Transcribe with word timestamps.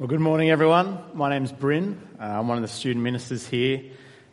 Well, 0.00 0.08
good 0.08 0.20
morning, 0.20 0.48
everyone. 0.48 0.98
My 1.12 1.28
name's 1.28 1.52
Bryn. 1.52 2.00
Uh, 2.18 2.22
I'm 2.22 2.48
one 2.48 2.56
of 2.56 2.62
the 2.62 2.68
student 2.68 3.04
ministers 3.04 3.46
here. 3.46 3.82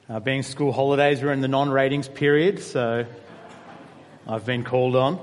Uh, 0.08 0.21
being 0.21 0.42
school 0.42 0.71
holidays, 0.71 1.21
we're 1.21 1.33
in 1.33 1.42
the 1.42 1.50
non-ratings 1.50 2.08
period, 2.08 2.62
so 2.62 3.05
I've 4.25 4.45
been 4.45 4.64
called 4.64 4.95
on. 4.95 5.19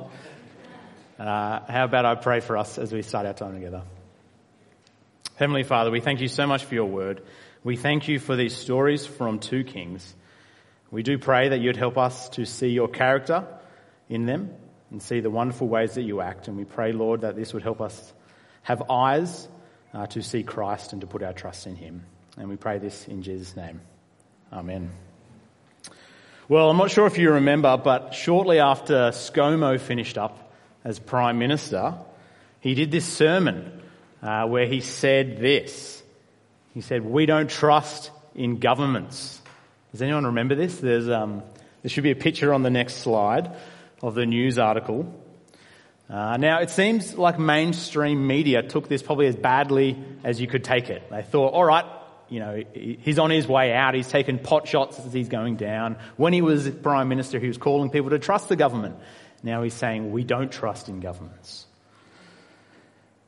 Uh, 1.19 1.61
how 1.67 1.87
about 1.87 2.04
I 2.04 2.17
pray 2.17 2.41
for 2.41 2.59
us 2.59 2.77
as 2.77 2.93
we 2.93 3.01
start 3.01 3.25
our 3.25 3.33
time 3.33 3.54
together? 3.54 3.85
Heavenly 5.37 5.62
Father, 5.62 5.91
we 5.91 6.03
thank 6.03 6.21
you 6.21 6.29
so 6.29 6.47
much 6.47 6.67
for 6.67 6.74
your 6.74 6.90
word. 6.90 7.22
We 7.63 7.79
thank 7.79 8.08
you 8.08 8.19
for 8.19 8.37
these 8.37 8.54
stories 8.54 9.06
from 9.06 9.38
two 9.38 9.65
kings. 9.65 10.15
We 10.90 11.03
do 11.03 11.17
pray 11.17 11.49
that 11.49 11.61
you'd 11.61 11.79
help 11.79 11.97
us 11.97 12.29
to 12.31 12.45
see 12.45 12.69
your 12.69 12.88
character 12.88 13.47
in 14.11 14.26
them 14.26 14.51
and 14.90 15.03
see 15.03 15.21
the 15.21 15.31
wonderful 15.31 15.69
ways 15.69 15.95
that 15.95 16.02
you 16.02 16.20
act. 16.20 16.48
And 16.48 16.59
we 16.59 16.65
pray, 16.65 16.92
Lord, 16.92 17.23
that 17.23 17.34
this 17.34 17.55
would 17.55 17.62
help 17.62 17.80
us 17.80 18.12
have 18.65 18.91
eyes 18.91 19.48
uh, 19.95 20.06
to 20.09 20.23
see 20.23 20.42
Christ 20.42 20.92
and 20.92 21.01
to 21.01 21.06
put 21.06 21.23
our 21.23 21.33
trust 21.33 21.66
in 21.66 21.77
him. 21.77 22.05
And 22.37 22.48
we 22.48 22.57
pray 22.57 22.79
this 22.79 23.07
in 23.07 23.23
Jesus' 23.23 23.57
name. 23.57 23.80
Amen. 24.53 24.91
Well, 26.48 26.69
I'm 26.69 26.77
not 26.77 26.91
sure 26.91 27.07
if 27.07 27.17
you 27.17 27.33
remember, 27.33 27.77
but 27.77 28.12
shortly 28.12 28.59
after 28.59 29.11
ScoMo 29.11 29.80
finished 29.80 30.19
up 30.19 30.53
as 30.84 30.98
Prime 30.98 31.39
Minister, 31.39 31.95
he 32.61 32.75
did 32.75 32.91
this 32.91 33.07
sermon 33.07 33.80
uh, 34.23 34.47
where 34.47 34.67
he 34.67 34.80
said 34.80 35.39
this. 35.39 36.03
He 36.75 36.81
said, 36.81 37.05
We 37.05 37.25
don't 37.25 37.48
trust 37.48 38.11
in 38.34 38.59
governments. 38.59 39.41
Does 39.92 40.03
anyone 40.03 40.27
remember 40.27 40.55
this? 40.55 40.77
There's, 40.79 41.09
um, 41.09 41.42
there 41.83 41.89
should 41.89 42.03
be 42.03 42.11
a 42.11 42.17
picture 42.17 42.53
on 42.53 42.62
the 42.62 42.70
next 42.70 42.97
slide 42.97 43.55
of 44.03 44.15
the 44.15 44.27
news 44.27 44.59
article. 44.59 45.11
Uh, 46.09 46.37
now, 46.37 46.61
it 46.61 46.71
seems 46.71 47.17
like 47.17 47.39
mainstream 47.39 48.27
media 48.27 48.62
took 48.62 48.89
this 48.89 49.03
probably 49.03 49.27
as 49.27 49.37
badly 49.37 49.99
as 50.23 50.41
you 50.41 50.47
could 50.47 50.62
take 50.62 50.91
it. 50.91 51.09
They 51.11 51.23
thought, 51.23 51.55
all 51.55 51.65
right, 51.65 51.87
you 52.29 52.41
know, 52.41 52.62
he's 52.75 53.19
on 53.19 53.31
his 53.31 53.47
way 53.47 53.73
out. 53.73 53.95
He's 53.95 54.09
taken 54.09 54.39
pot 54.39 54.69
shots 54.69 54.98
as 54.98 55.12
he's 55.12 55.28
going 55.28 55.56
down. 55.56 55.97
When 56.17 56.33
he 56.33 56.43
was 56.43 56.69
prime 56.69 57.09
minister, 57.09 57.39
he 57.39 57.48
was 57.48 57.56
calling 57.56 57.91
people 57.91 58.11
to 58.11 58.19
trust 58.19 58.48
the 58.48 58.56
government. 58.56 58.97
Now 59.43 59.62
he's 59.62 59.75
saying 59.75 60.12
we 60.12 60.25
don't 60.25 60.53
trust 60.53 60.89
in 60.89 61.01
governments. 61.01 61.67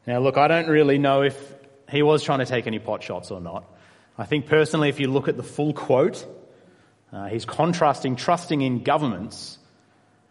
Now, 0.06 0.18
look, 0.20 0.36
I 0.36 0.48
don't 0.48 0.68
really 0.68 0.98
know 0.98 1.22
if 1.22 1.54
he 1.90 2.02
was 2.02 2.22
trying 2.22 2.38
to 2.40 2.46
take 2.46 2.66
any 2.66 2.78
pot 2.78 3.02
shots 3.02 3.30
or 3.30 3.40
not. 3.40 3.64
I 4.18 4.24
think 4.24 4.46
personally, 4.46 4.88
if 4.88 5.00
you 5.00 5.10
look 5.10 5.28
at 5.28 5.36
the 5.36 5.42
full 5.42 5.72
quote, 5.72 6.26
uh, 7.12 7.26
he's 7.26 7.44
contrasting 7.44 8.16
trusting 8.16 8.60
in 8.60 8.82
governments 8.82 9.58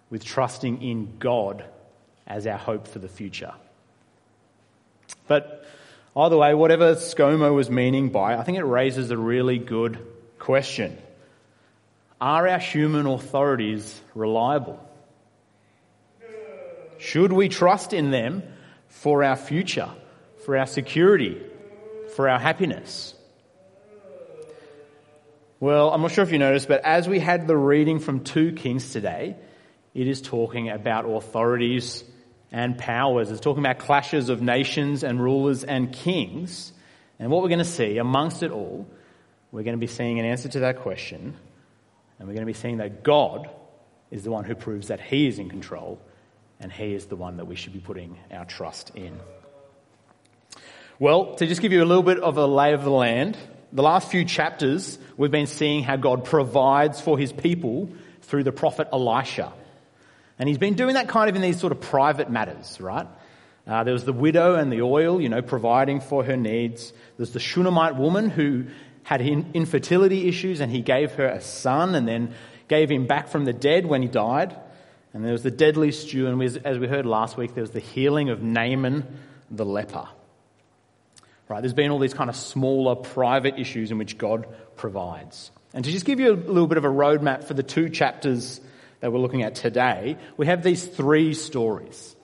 with 0.09 0.23
trusting 0.23 0.81
in 0.81 1.17
God 1.17 1.65
as 2.27 2.47
our 2.47 2.57
hope 2.57 2.87
for 2.87 2.99
the 2.99 3.07
future. 3.07 3.53
But 5.27 5.65
either 6.15 6.37
way, 6.37 6.53
whatever 6.53 6.95
ScoMo 6.95 7.53
was 7.53 7.69
meaning 7.69 8.09
by, 8.09 8.35
I 8.35 8.43
think 8.43 8.57
it 8.57 8.63
raises 8.63 9.11
a 9.11 9.17
really 9.17 9.57
good 9.57 9.99
question. 10.39 10.97
Are 12.21 12.47
our 12.47 12.59
human 12.59 13.05
authorities 13.05 13.99
reliable? 14.13 14.79
Should 16.97 17.33
we 17.33 17.49
trust 17.49 17.93
in 17.93 18.09
them 18.09 18.43
for 18.87 19.23
our 19.23 19.35
future, 19.35 19.89
for 20.45 20.57
our 20.57 20.65
security, 20.65 21.41
for 22.15 22.29
our 22.29 22.39
happiness? 22.39 23.13
Well, 25.59 25.91
I'm 25.91 26.01
not 26.01 26.11
sure 26.11 26.23
if 26.23 26.31
you 26.31 26.39
noticed, 26.39 26.67
but 26.67 26.83
as 26.83 27.07
we 27.07 27.19
had 27.19 27.47
the 27.47 27.57
reading 27.57 27.99
from 27.99 28.23
2 28.23 28.53
Kings 28.53 28.91
today, 28.91 29.35
it 29.93 30.07
is 30.07 30.21
talking 30.21 30.69
about 30.69 31.05
authorities 31.05 32.03
and 32.55 32.77
powers. 32.77 33.31
It's 33.31 33.41
talking 33.41 33.61
about 33.61 33.79
clashes 33.79 34.29
of 34.29 34.41
nations 34.41 35.03
and 35.03 35.21
rulers 35.21 35.65
and 35.65 35.91
kings. 35.91 36.71
And 37.19 37.29
what 37.29 37.43
we're 37.43 37.49
going 37.49 37.59
to 37.59 37.65
see 37.65 37.97
amongst 37.97 38.43
it 38.43 38.51
all, 38.51 38.87
we're 39.51 39.63
going 39.63 39.75
to 39.75 39.77
be 39.77 39.87
seeing 39.87 40.19
an 40.19 40.25
answer 40.25 40.47
to 40.47 40.61
that 40.61 40.79
question. 40.79 41.35
And 42.17 42.27
we're 42.29 42.33
going 42.33 42.47
to 42.47 42.51
be 42.51 42.53
seeing 42.53 42.77
that 42.77 43.03
God 43.03 43.49
is 44.09 44.23
the 44.23 44.31
one 44.31 44.45
who 44.45 44.55
proves 44.55 44.87
that 44.87 45.01
He 45.01 45.27
is 45.27 45.37
in 45.37 45.49
control 45.49 45.99
and 46.61 46.71
He 46.71 46.93
is 46.93 47.07
the 47.07 47.17
one 47.17 47.35
that 47.37 47.45
we 47.45 47.57
should 47.57 47.73
be 47.73 47.81
putting 47.81 48.17
our 48.31 48.45
trust 48.45 48.91
in. 48.95 49.19
Well, 50.97 51.35
to 51.35 51.45
just 51.45 51.59
give 51.59 51.73
you 51.73 51.83
a 51.83 51.85
little 51.85 52.03
bit 52.03 52.19
of 52.19 52.37
a 52.37 52.45
lay 52.45 52.71
of 52.71 52.85
the 52.85 52.89
land, 52.89 53.37
the 53.73 53.83
last 53.83 54.09
few 54.09 54.23
chapters 54.23 54.97
we've 55.17 55.29
been 55.29 55.47
seeing 55.47 55.83
how 55.83 55.97
God 55.97 56.23
provides 56.23 57.01
for 57.01 57.17
His 57.17 57.33
people 57.33 57.89
through 58.21 58.45
the 58.45 58.53
prophet 58.53 58.87
Elisha. 58.93 59.51
And 60.37 60.49
he's 60.49 60.57
been 60.57 60.73
doing 60.73 60.95
that 60.95 61.07
kind 61.07 61.29
of 61.29 61.35
in 61.35 61.41
these 61.41 61.59
sort 61.59 61.71
of 61.71 61.81
private 61.81 62.29
matters, 62.29 62.79
right? 62.81 63.07
Uh, 63.67 63.83
there 63.83 63.93
was 63.93 64.05
the 64.05 64.13
widow 64.13 64.55
and 64.55 64.71
the 64.71 64.81
oil, 64.81 65.19
you 65.19 65.29
know, 65.29 65.41
providing 65.41 65.99
for 65.99 66.23
her 66.23 66.37
needs. 66.37 66.93
There's 67.17 67.31
the 67.31 67.39
Shunammite 67.39 67.95
woman 67.95 68.29
who 68.29 68.65
had 69.03 69.21
infertility 69.21 70.27
issues 70.27 70.59
and 70.59 70.71
he 70.71 70.81
gave 70.81 71.13
her 71.13 71.27
a 71.27 71.41
son 71.41 71.95
and 71.95 72.07
then 72.07 72.33
gave 72.67 72.89
him 72.89 73.07
back 73.07 73.29
from 73.29 73.45
the 73.45 73.53
dead 73.53 73.85
when 73.85 74.01
he 74.01 74.07
died. 74.07 74.55
And 75.13 75.23
there 75.23 75.31
was 75.31 75.43
the 75.43 75.51
deadly 75.51 75.93
stew, 75.93 76.27
and 76.27 76.43
as 76.65 76.77
we 76.77 76.87
heard 76.87 77.05
last 77.05 77.37
week, 77.37 77.53
there 77.53 77.61
was 77.61 77.71
the 77.71 77.79
healing 77.79 78.29
of 78.29 78.43
Naaman 78.43 79.05
the 79.49 79.63
leper. 79.63 80.09
Right, 81.47 81.61
there's 81.61 81.73
been 81.73 81.91
all 81.91 81.99
these 81.99 82.13
kind 82.13 82.29
of 82.29 82.35
smaller 82.35 82.95
private 82.95 83.57
issues 83.57 83.91
in 83.91 83.97
which 83.97 84.17
God 84.17 84.47
provides. 84.75 85.51
And 85.73 85.85
to 85.85 85.91
just 85.91 86.05
give 86.05 86.19
you 86.19 86.33
a 86.33 86.35
little 86.35 86.67
bit 86.67 86.77
of 86.77 86.83
a 86.83 86.89
roadmap 86.89 87.45
for 87.45 87.53
the 87.53 87.63
two 87.63 87.89
chapters 87.89 88.59
that 88.99 89.11
we're 89.11 89.19
looking 89.19 89.43
at 89.43 89.55
today, 89.55 90.17
we 90.37 90.47
have 90.47 90.63
these 90.63 90.85
three 90.85 91.33
stories. 91.33 92.15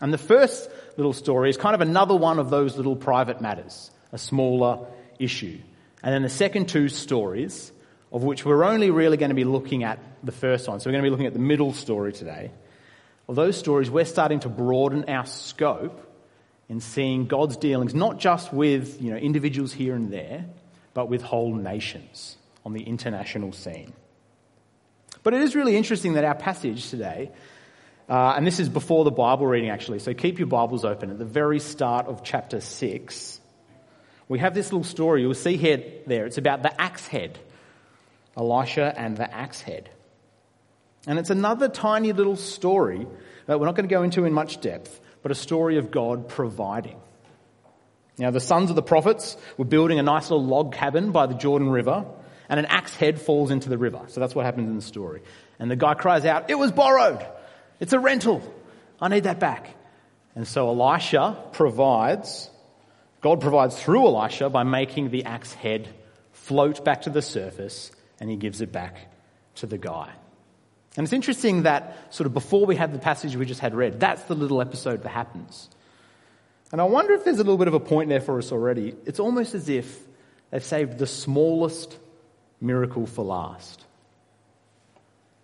And 0.00 0.12
the 0.12 0.18
first 0.18 0.70
little 0.96 1.12
story 1.12 1.50
is 1.50 1.56
kind 1.56 1.74
of 1.74 1.80
another 1.80 2.14
one 2.14 2.38
of 2.38 2.50
those 2.50 2.76
little 2.76 2.96
private 2.96 3.40
matters, 3.40 3.90
a 4.12 4.18
smaller 4.18 4.86
issue. 5.18 5.58
And 6.02 6.14
then 6.14 6.22
the 6.22 6.28
second 6.28 6.68
two 6.68 6.88
stories, 6.88 7.70
of 8.12 8.22
which 8.22 8.44
we're 8.44 8.64
only 8.64 8.90
really 8.90 9.16
going 9.16 9.28
to 9.30 9.34
be 9.34 9.44
looking 9.44 9.84
at 9.84 9.98
the 10.24 10.32
first 10.32 10.68
one. 10.68 10.80
So 10.80 10.88
we're 10.88 10.92
going 10.92 11.04
to 11.04 11.06
be 11.06 11.10
looking 11.10 11.26
at 11.26 11.32
the 11.32 11.38
middle 11.38 11.72
story 11.72 12.12
today. 12.12 12.50
Of 13.28 13.36
those 13.36 13.56
stories, 13.56 13.90
we're 13.90 14.06
starting 14.06 14.40
to 14.40 14.48
broaden 14.48 15.04
our 15.08 15.26
scope 15.26 16.06
in 16.68 16.80
seeing 16.80 17.26
God's 17.26 17.56
dealings, 17.56 17.94
not 17.94 18.18
just 18.18 18.52
with 18.52 19.00
you 19.02 19.10
know, 19.10 19.16
individuals 19.16 19.72
here 19.72 19.94
and 19.94 20.10
there, 20.10 20.46
but 20.94 21.08
with 21.08 21.22
whole 21.22 21.54
nations 21.54 22.36
on 22.64 22.72
the 22.72 22.82
international 22.82 23.52
scene. 23.52 23.92
But 25.22 25.34
it 25.34 25.42
is 25.42 25.54
really 25.54 25.76
interesting 25.76 26.14
that 26.14 26.24
our 26.24 26.34
passage 26.34 26.88
today, 26.88 27.30
uh, 28.08 28.34
and 28.36 28.46
this 28.46 28.58
is 28.58 28.68
before 28.68 29.04
the 29.04 29.10
Bible 29.10 29.46
reading 29.46 29.70
actually, 29.70 29.98
so 29.98 30.14
keep 30.14 30.38
your 30.38 30.48
Bibles 30.48 30.84
open. 30.84 31.10
At 31.10 31.18
the 31.18 31.24
very 31.24 31.60
start 31.60 32.06
of 32.06 32.22
chapter 32.22 32.60
6, 32.60 33.40
we 34.28 34.38
have 34.38 34.54
this 34.54 34.72
little 34.72 34.84
story. 34.84 35.22
You'll 35.22 35.34
see 35.34 35.56
here, 35.56 35.82
there. 36.06 36.24
It's 36.24 36.38
about 36.38 36.62
the 36.62 36.80
axe 36.80 37.06
head, 37.06 37.38
Elisha 38.36 38.94
and 38.96 39.16
the 39.16 39.32
axe 39.32 39.60
head. 39.60 39.90
And 41.06 41.18
it's 41.18 41.30
another 41.30 41.68
tiny 41.68 42.12
little 42.12 42.36
story 42.36 43.06
that 43.46 43.58
we're 43.58 43.66
not 43.66 43.74
going 43.74 43.88
to 43.88 43.94
go 43.94 44.02
into 44.02 44.24
in 44.24 44.32
much 44.32 44.60
depth, 44.60 45.00
but 45.22 45.32
a 45.32 45.34
story 45.34 45.78
of 45.78 45.90
God 45.90 46.28
providing. 46.28 46.98
Now, 48.18 48.30
the 48.30 48.40
sons 48.40 48.70
of 48.70 48.76
the 48.76 48.82
prophets 48.82 49.36
were 49.56 49.64
building 49.64 49.98
a 49.98 50.02
nice 50.02 50.30
little 50.30 50.44
log 50.44 50.74
cabin 50.74 51.10
by 51.10 51.26
the 51.26 51.34
Jordan 51.34 51.70
River 51.70 52.06
and 52.50 52.58
an 52.58 52.66
axe 52.66 52.94
head 52.96 53.20
falls 53.20 53.52
into 53.52 53.68
the 53.68 53.78
river. 53.78 54.02
So 54.08 54.20
that's 54.20 54.34
what 54.34 54.44
happens 54.44 54.68
in 54.68 54.74
the 54.74 54.82
story. 54.82 55.22
And 55.60 55.70
the 55.70 55.76
guy 55.76 55.94
cries 55.94 56.26
out, 56.26 56.50
It 56.50 56.56
was 56.56 56.72
borrowed. 56.72 57.24
It's 57.78 57.94
a 57.94 57.98
rental. 57.98 58.42
I 59.00 59.08
need 59.08 59.24
that 59.24 59.38
back. 59.38 59.74
And 60.34 60.46
so 60.46 60.68
Elisha 60.68 61.38
provides, 61.52 62.50
God 63.20 63.40
provides 63.40 63.80
through 63.80 64.04
Elisha 64.04 64.50
by 64.50 64.64
making 64.64 65.10
the 65.10 65.24
axe 65.24 65.54
head 65.54 65.88
float 66.32 66.84
back 66.84 67.02
to 67.02 67.10
the 67.10 67.22
surface 67.22 67.92
and 68.18 68.28
he 68.28 68.36
gives 68.36 68.60
it 68.60 68.72
back 68.72 68.96
to 69.56 69.66
the 69.66 69.78
guy. 69.78 70.10
And 70.96 71.04
it's 71.04 71.12
interesting 71.12 71.62
that 71.62 71.96
sort 72.10 72.26
of 72.26 72.34
before 72.34 72.66
we 72.66 72.74
had 72.74 72.92
the 72.92 72.98
passage 72.98 73.36
we 73.36 73.46
just 73.46 73.60
had 73.60 73.74
read, 73.74 74.00
that's 74.00 74.22
the 74.24 74.34
little 74.34 74.60
episode 74.60 75.04
that 75.04 75.08
happens. 75.08 75.70
And 76.72 76.80
I 76.80 76.84
wonder 76.84 77.14
if 77.14 77.24
there's 77.24 77.38
a 77.38 77.44
little 77.44 77.58
bit 77.58 77.68
of 77.68 77.74
a 77.74 77.80
point 77.80 78.08
there 78.08 78.20
for 78.20 78.38
us 78.38 78.50
already. 78.50 78.94
It's 79.06 79.20
almost 79.20 79.54
as 79.54 79.68
if 79.68 80.00
they've 80.50 80.62
saved 80.62 80.98
the 80.98 81.06
smallest 81.06 81.96
miracle 82.60 83.06
for 83.06 83.24
last. 83.24 83.84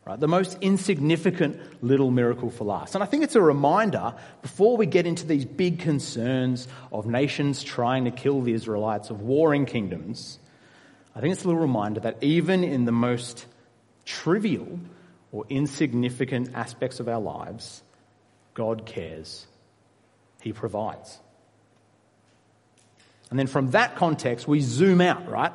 Right? 0.05 0.21
The 0.21 0.29
most 0.29 0.59
insignificant 0.61 1.83
little 1.83 2.13
miracle 2.13 2.51
for 2.51 2.65
last. 2.65 2.95
And 2.95 3.03
I 3.03 3.07
think 3.07 3.25
it's 3.25 3.35
a 3.35 3.43
reminder 3.43 4.15
before 4.41 4.77
we 4.77 4.87
get 4.87 5.05
into 5.05 5.27
these 5.27 5.45
big 5.45 5.81
concerns 5.81 6.69
of 6.93 7.07
nations 7.07 7.65
trying 7.65 8.05
to 8.05 8.13
kill 8.13 8.41
the 8.41 8.53
Israelites, 8.53 9.11
of 9.11 9.23
warring 9.23 9.67
kingdoms, 9.67 10.39
I 11.17 11.21
think 11.21 11.33
it's 11.33 11.45
a 11.45 11.49
little 11.49 11.63
reminder 11.63 12.01
that 12.01 12.23
even 12.23 12.63
in 12.63 12.85
the 12.85 12.93
most 12.93 13.47
trivial 14.05 14.79
or 15.33 15.45
insignificant 15.49 16.51
aspects 16.55 17.01
of 17.01 17.09
our 17.09 17.21
lives, 17.21 17.83
God 18.55 18.87
cares. 18.87 19.47
He 20.43 20.53
provides. 20.53 21.19
And 23.31 23.39
then 23.39 23.47
from 23.49 23.71
that 23.73 23.97
context, 23.97 24.47
we 24.47 24.61
zoom 24.61 25.01
out, 25.01 25.29
right? 25.29 25.53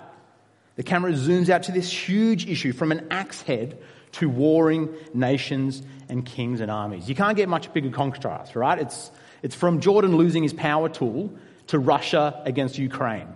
The 0.75 0.83
camera 0.83 1.11
zooms 1.13 1.49
out 1.49 1.63
to 1.63 1.71
this 1.71 1.91
huge 1.91 2.47
issue 2.47 2.73
from 2.73 2.91
an 2.91 3.07
axe 3.11 3.41
head 3.41 3.77
to 4.13 4.29
warring 4.29 4.89
nations 5.13 5.81
and 6.09 6.25
kings 6.25 6.59
and 6.61 6.69
armies. 6.69 7.07
You 7.07 7.15
can't 7.15 7.37
get 7.37 7.49
much 7.49 7.71
bigger 7.73 7.89
contrast, 7.89 8.55
right? 8.55 8.79
It's, 8.79 9.11
it's 9.41 9.55
from 9.55 9.79
Jordan 9.79 10.15
losing 10.15 10.43
his 10.43 10.53
power 10.53 10.89
tool 10.89 11.33
to 11.67 11.79
Russia 11.79 12.41
against 12.45 12.77
Ukraine. 12.77 13.27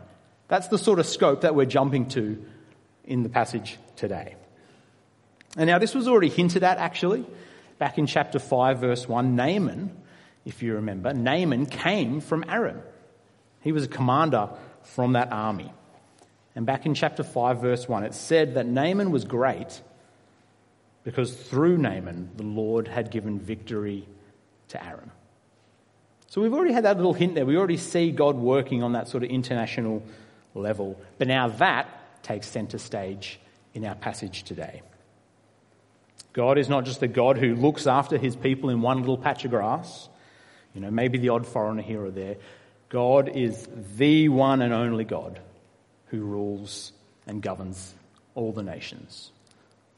That's 0.47 0.67
the 0.67 0.77
sort 0.77 0.99
of 0.99 1.05
scope 1.05 1.41
that 1.41 1.55
we're 1.55 1.65
jumping 1.65 2.07
to 2.09 2.43
in 3.03 3.23
the 3.23 3.29
passage 3.29 3.77
today. 3.95 4.35
And 5.57 5.67
now, 5.67 5.79
this 5.79 5.95
was 5.95 6.07
already 6.07 6.29
hinted 6.29 6.63
at 6.63 6.77
actually 6.77 7.25
back 7.77 7.97
in 7.97 8.07
chapter 8.07 8.39
5, 8.39 8.79
verse 8.79 9.07
1. 9.07 9.35
Naaman, 9.35 9.95
if 10.43 10.61
you 10.61 10.75
remember, 10.75 11.13
Naaman 11.13 11.65
came 11.65 12.19
from 12.19 12.43
Aram. 12.47 12.81
He 13.61 13.71
was 13.71 13.85
a 13.85 13.87
commander 13.87 14.49
from 14.83 15.13
that 15.13 15.31
army. 15.31 15.71
And 16.55 16.65
back 16.65 16.85
in 16.85 16.93
chapter 16.93 17.23
5, 17.23 17.61
verse 17.61 17.87
1, 17.87 18.03
it 18.03 18.13
said 18.13 18.55
that 18.55 18.65
Naaman 18.65 19.11
was 19.11 19.25
great 19.25 19.81
because 21.03 21.35
through 21.35 21.77
Naaman, 21.77 22.31
the 22.37 22.43
Lord 22.43 22.87
had 22.87 23.11
given 23.11 23.39
victory 23.39 24.07
to 24.69 24.83
Aram. 24.83 25.11
So 26.27 26.41
we've 26.41 26.53
already 26.53 26.73
had 26.73 26.85
that 26.85 26.97
little 26.97 27.13
hint 27.13 27.35
there. 27.35 27.45
We 27.45 27.57
already 27.57 27.77
see 27.77 28.11
God 28.11 28.35
working 28.35 28.83
on 28.83 28.93
that 28.93 29.07
sort 29.09 29.23
of 29.23 29.29
international 29.29 30.01
level. 30.53 30.99
But 31.17 31.27
now 31.27 31.49
that 31.49 32.23
takes 32.23 32.47
center 32.47 32.77
stage 32.77 33.39
in 33.73 33.85
our 33.85 33.95
passage 33.95 34.43
today. 34.43 34.81
God 36.33 36.57
is 36.57 36.67
not 36.67 36.85
just 36.85 37.01
the 37.01 37.07
God 37.07 37.37
who 37.37 37.55
looks 37.55 37.85
after 37.85 38.17
his 38.17 38.35
people 38.35 38.69
in 38.69 38.81
one 38.81 38.99
little 38.99 39.17
patch 39.17 39.45
of 39.45 39.51
grass, 39.51 40.09
you 40.73 40.81
know, 40.81 40.91
maybe 40.91 41.17
the 41.17 41.29
odd 41.29 41.45
foreigner 41.45 41.81
here 41.81 42.03
or 42.03 42.11
there. 42.11 42.37
God 42.89 43.29
is 43.29 43.67
the 43.97 44.29
one 44.29 44.61
and 44.61 44.73
only 44.73 45.05
God 45.05 45.39
who 46.07 46.21
rules 46.21 46.91
and 47.27 47.41
governs 47.41 47.93
all 48.35 48.51
the 48.51 48.63
nations. 48.63 49.31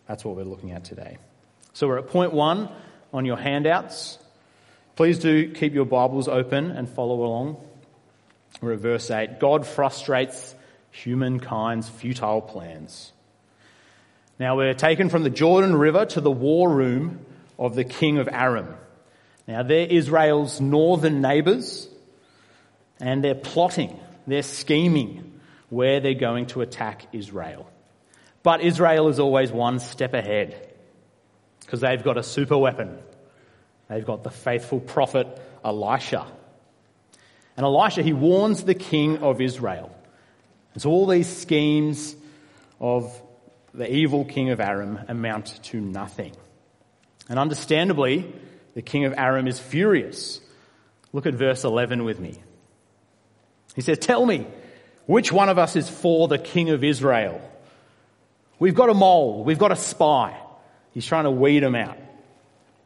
That's 0.08 0.24
what 0.24 0.36
we're 0.36 0.44
looking 0.44 0.72
at 0.72 0.84
today. 0.84 1.18
So 1.74 1.88
we're 1.88 2.00
at 2.00 2.08
point 2.08 2.34
one 2.34 2.70
on 3.14 3.26
your 3.26 3.38
handouts. 3.38 4.18
Please 4.96 5.20
do 5.20 5.52
keep 5.52 5.74
your 5.74 5.86
Bibles 5.86 6.28
open 6.28 6.72
and 6.72 6.90
follow 6.90 7.24
along. 7.24 7.58
We're 8.62 8.74
at 8.74 8.80
verse 8.80 9.12
8. 9.12 9.40
God 9.40 9.68
frustrates 9.68 10.56
humankind's 10.92 11.90
futile 11.90 12.42
plans. 12.42 13.12
Now 14.40 14.56
we're 14.58 14.74
taken 14.74 15.10
from 15.10 15.24
the 15.24 15.30
Jordan 15.30 15.76
River 15.76 16.06
to 16.06 16.22
the 16.22 16.32
war 16.32 16.70
room 16.70 17.26
of 17.60 17.76
the 17.76 17.84
king 17.84 18.18
of 18.18 18.28
Aram. 18.32 18.76
Now 19.48 19.64
they're 19.64 19.88
Israel's 19.88 20.60
northern 20.62 21.22
neighbors 21.22 21.88
and 23.00 23.24
they're 23.24 23.36
plotting, 23.36 24.00
they're 24.26 24.44
scheming 24.44 25.37
where 25.70 26.00
they're 26.00 26.14
going 26.14 26.48
to 26.48 26.62
attack 26.62 27.08
Israel. 27.14 27.70
But 28.44 28.62
Israel 28.62 29.10
is 29.10 29.20
always 29.20 29.52
one 29.52 29.80
step 29.80 30.14
ahead 30.14 30.74
because 31.62 31.82
they've 31.82 32.04
got 32.04 32.18
a 32.18 32.24
super 32.24 32.58
weapon. 32.58 32.98
They've 33.90 34.06
got 34.06 34.24
the 34.24 34.32
faithful 34.32 34.80
prophet 34.80 35.28
Elisha. 35.64 36.26
And 37.58 37.66
Elisha, 37.66 38.04
he 38.04 38.14
warns 38.14 38.64
the 38.64 38.76
king 38.76 39.18
of 39.18 39.42
Israel. 39.42 39.94
And 40.74 40.82
so 40.82 40.92
all 40.92 41.08
these 41.08 41.28
schemes 41.28 42.16
of 42.80 43.22
the 43.74 43.92
evil 43.92 44.26
king 44.26 44.52
of 44.52 44.60
Aram 44.60 45.00
amount 45.08 45.62
to 45.64 45.82
nothing. 45.82 46.34
And 47.30 47.40
understandably, 47.40 48.32
the 48.76 48.82
king 48.82 49.06
of 49.06 49.14
Aram 49.18 49.48
is 49.48 49.60
furious. 49.60 50.40
Look 51.12 51.26
at 51.26 51.34
verse 51.34 51.64
11 51.64 52.04
with 52.04 52.20
me. 52.20 52.36
He 53.76 53.82
says, 53.82 53.98
Tell 53.98 54.26
me, 54.26 54.48
which 55.08 55.32
one 55.32 55.50
of 55.50 55.58
us 55.58 55.76
is 55.76 55.90
for 55.90 56.28
the 56.28 56.38
king 56.38 56.70
of 56.70 56.84
Israel? 56.84 57.42
We've 58.60 58.76
got 58.76 58.90
a 58.90 58.94
mole, 58.94 59.44
we've 59.44 59.58
got 59.58 59.72
a 59.72 59.76
spy. 59.76 60.40
He's 60.94 61.06
trying 61.06 61.26
to 61.26 61.32
weed 61.32 61.62
them 61.62 61.76
out. 61.76 61.98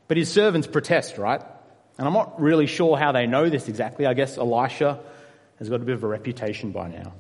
But 0.07 0.17
his 0.17 0.31
servants 0.31 0.67
protest, 0.67 1.17
right? 1.17 1.41
And 1.97 2.07
I'm 2.07 2.13
not 2.13 2.41
really 2.41 2.65
sure 2.65 2.97
how 2.97 3.11
they 3.11 3.27
know 3.27 3.49
this 3.49 3.67
exactly. 3.67 4.05
I 4.05 4.13
guess 4.13 4.37
Elisha 4.37 4.99
has 5.59 5.69
got 5.69 5.81
a 5.81 5.85
bit 5.85 5.95
of 5.95 6.03
a 6.03 6.07
reputation 6.07 6.71
by 6.71 6.89
now. 6.89 7.13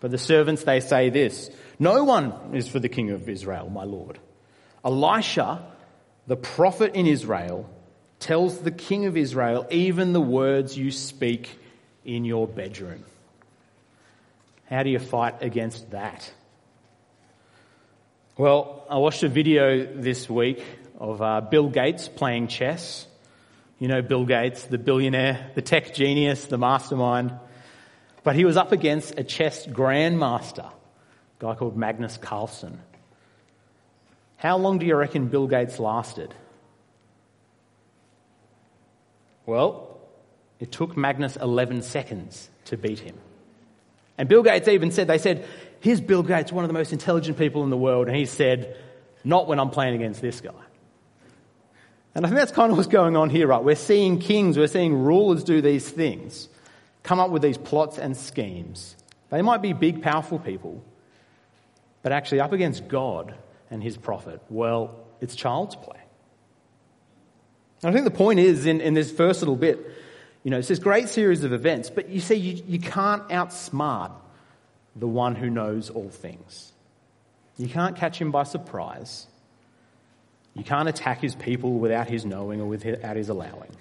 But 0.00 0.10
the 0.10 0.18
servants, 0.18 0.64
they 0.64 0.80
say 0.80 1.10
this 1.10 1.50
No 1.78 2.04
one 2.04 2.32
is 2.54 2.68
for 2.68 2.78
the 2.78 2.88
king 2.88 3.10
of 3.10 3.28
Israel, 3.28 3.70
my 3.70 3.84
Lord. 3.84 4.18
Elisha, 4.84 5.64
the 6.26 6.36
prophet 6.36 6.94
in 6.94 7.06
Israel, 7.06 7.68
tells 8.18 8.58
the 8.58 8.70
king 8.70 9.06
of 9.06 9.16
Israel 9.16 9.66
even 9.70 10.12
the 10.12 10.20
words 10.20 10.76
you 10.76 10.90
speak 10.90 11.58
in 12.04 12.24
your 12.24 12.46
bedroom. 12.46 13.04
How 14.68 14.82
do 14.82 14.90
you 14.90 14.98
fight 14.98 15.42
against 15.42 15.90
that? 15.92 16.30
Well, 18.36 18.84
I 18.90 18.98
watched 18.98 19.22
a 19.22 19.28
video 19.28 19.84
this 19.94 20.28
week 20.28 20.62
of 20.98 21.22
uh, 21.22 21.40
Bill 21.40 21.68
Gates 21.68 22.08
playing 22.08 22.48
chess. 22.48 23.06
You 23.78 23.88
know 23.88 24.02
Bill 24.02 24.26
Gates, 24.26 24.64
the 24.64 24.76
billionaire, 24.76 25.50
the 25.54 25.62
tech 25.62 25.94
genius, 25.94 26.44
the 26.46 26.58
mastermind. 26.58 27.32
But 28.22 28.36
he 28.36 28.44
was 28.44 28.56
up 28.58 28.72
against 28.72 29.18
a 29.18 29.24
chess 29.24 29.66
grandmaster, 29.66 30.66
a 30.66 30.72
guy 31.38 31.54
called 31.54 31.76
Magnus 31.76 32.18
Carlsen. 32.18 32.78
How 34.36 34.58
long 34.58 34.78
do 34.78 34.86
you 34.86 34.96
reckon 34.96 35.28
Bill 35.28 35.46
Gates 35.46 35.78
lasted? 35.78 36.34
Well, 39.46 39.98
it 40.60 40.70
took 40.70 40.94
Magnus 40.94 41.36
11 41.36 41.82
seconds 41.82 42.50
to 42.66 42.76
beat 42.76 42.98
him. 42.98 43.16
And 44.18 44.28
Bill 44.28 44.42
Gates 44.42 44.68
even 44.68 44.90
said, 44.90 45.06
they 45.06 45.18
said, 45.18 45.46
here's 45.80 46.00
Bill 46.00 46.22
Gates, 46.22 46.52
one 46.52 46.64
of 46.64 46.68
the 46.68 46.74
most 46.74 46.92
intelligent 46.92 47.38
people 47.38 47.64
in 47.64 47.70
the 47.70 47.76
world. 47.76 48.08
And 48.08 48.16
he 48.16 48.26
said, 48.26 48.76
not 49.24 49.46
when 49.46 49.58
I'm 49.58 49.70
playing 49.70 49.94
against 49.94 50.20
this 50.20 50.40
guy. 50.40 50.50
And 52.14 52.26
I 52.26 52.28
think 52.28 52.38
that's 52.38 52.52
kind 52.52 52.72
of 52.72 52.76
what's 52.76 52.88
going 52.88 53.16
on 53.16 53.30
here, 53.30 53.46
right? 53.46 53.62
We're 53.62 53.76
seeing 53.76 54.18
kings, 54.18 54.58
we're 54.58 54.66
seeing 54.66 54.92
rulers 54.94 55.44
do 55.44 55.62
these 55.62 55.88
things 55.88 56.48
come 57.08 57.20
up 57.20 57.30
with 57.30 57.40
these 57.40 57.56
plots 57.56 57.96
and 57.96 58.14
schemes. 58.14 58.94
They 59.30 59.40
might 59.40 59.62
be 59.62 59.72
big, 59.72 60.02
powerful 60.02 60.38
people, 60.38 60.84
but 62.02 62.12
actually 62.12 62.40
up 62.40 62.52
against 62.52 62.86
God 62.86 63.34
and 63.70 63.82
his 63.82 63.96
prophet, 63.96 64.42
well, 64.50 64.94
it's 65.20 65.34
child's 65.34 65.74
play. 65.74 65.98
And 67.82 67.90
I 67.90 67.92
think 67.94 68.04
the 68.04 68.10
point 68.10 68.40
is 68.40 68.66
in, 68.66 68.82
in 68.82 68.92
this 68.92 69.10
first 69.10 69.40
little 69.40 69.56
bit, 69.56 69.78
you 70.48 70.50
know, 70.50 70.60
it's 70.60 70.68
this 70.68 70.78
great 70.78 71.10
series 71.10 71.44
of 71.44 71.52
events, 71.52 71.90
but 71.90 72.08
you 72.08 72.20
see, 72.20 72.36
you, 72.36 72.62
you 72.66 72.80
can't 72.80 73.28
outsmart 73.28 74.12
the 74.96 75.06
one 75.06 75.34
who 75.34 75.50
knows 75.50 75.90
all 75.90 76.08
things. 76.08 76.72
You 77.58 77.68
can't 77.68 77.94
catch 77.94 78.18
him 78.18 78.30
by 78.30 78.44
surprise. 78.44 79.26
You 80.54 80.64
can't 80.64 80.88
attack 80.88 81.20
his 81.20 81.34
people 81.34 81.74
without 81.74 82.08
his 82.08 82.24
knowing 82.24 82.62
or 82.62 82.66
without 82.66 83.14
his 83.14 83.28
allowing. 83.28 83.76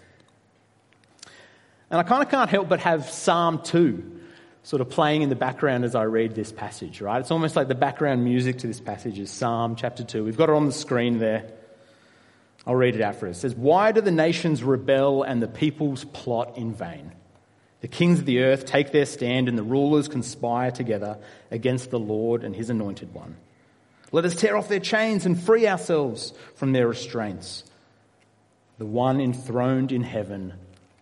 And 1.89 2.01
I 2.01 2.03
kind 2.03 2.21
of 2.21 2.29
can't 2.29 2.49
help 2.49 2.67
but 2.67 2.81
have 2.81 3.09
Psalm 3.09 3.61
2 3.63 4.19
sort 4.63 4.81
of 4.81 4.89
playing 4.89 5.21
in 5.21 5.29
the 5.29 5.37
background 5.37 5.85
as 5.85 5.95
I 5.95 6.03
read 6.03 6.35
this 6.35 6.51
passage, 6.51 6.99
right? 6.99 7.21
It's 7.21 7.31
almost 7.31 7.55
like 7.55 7.69
the 7.69 7.75
background 7.75 8.25
music 8.25 8.57
to 8.57 8.67
this 8.67 8.81
passage 8.81 9.19
is 9.19 9.31
Psalm 9.31 9.77
chapter 9.77 10.03
2. 10.03 10.25
We've 10.25 10.35
got 10.35 10.49
it 10.49 10.55
on 10.55 10.65
the 10.65 10.73
screen 10.73 11.19
there. 11.19 11.49
I'll 12.67 12.75
read 12.75 12.95
it 12.95 13.01
out 13.01 13.15
for 13.15 13.29
us. 13.29 13.37
It 13.37 13.39
says, 13.39 13.55
Why 13.55 13.93
do 13.93 14.01
the 14.01 14.11
nations 14.11 14.61
rebel 14.61 15.23
and 15.23 15.41
the 15.41 15.47
peoples 15.47 16.03
plot 16.03 16.57
in 16.57 16.73
vain? 16.73 17.13
The 17.79 17.87
kings 17.87 18.19
of 18.19 18.25
the 18.25 18.41
earth 18.41 18.65
take 18.65 18.91
their 18.91 19.05
stand 19.05 19.47
and 19.47 19.57
the 19.57 19.63
rulers 19.63 20.09
conspire 20.09 20.71
together 20.71 21.17
against 21.49 21.91
the 21.91 21.99
Lord 21.99 22.43
and 22.43 22.53
his 22.53 22.69
anointed 22.69 23.13
one. 23.13 23.37
Let 24.11 24.25
us 24.25 24.35
tear 24.35 24.57
off 24.57 24.67
their 24.67 24.81
chains 24.81 25.25
and 25.25 25.41
free 25.41 25.65
ourselves 25.65 26.33
from 26.55 26.73
their 26.73 26.89
restraints. 26.89 27.63
The 28.79 28.85
one 28.85 29.21
enthroned 29.21 29.93
in 29.93 30.03
heaven 30.03 30.53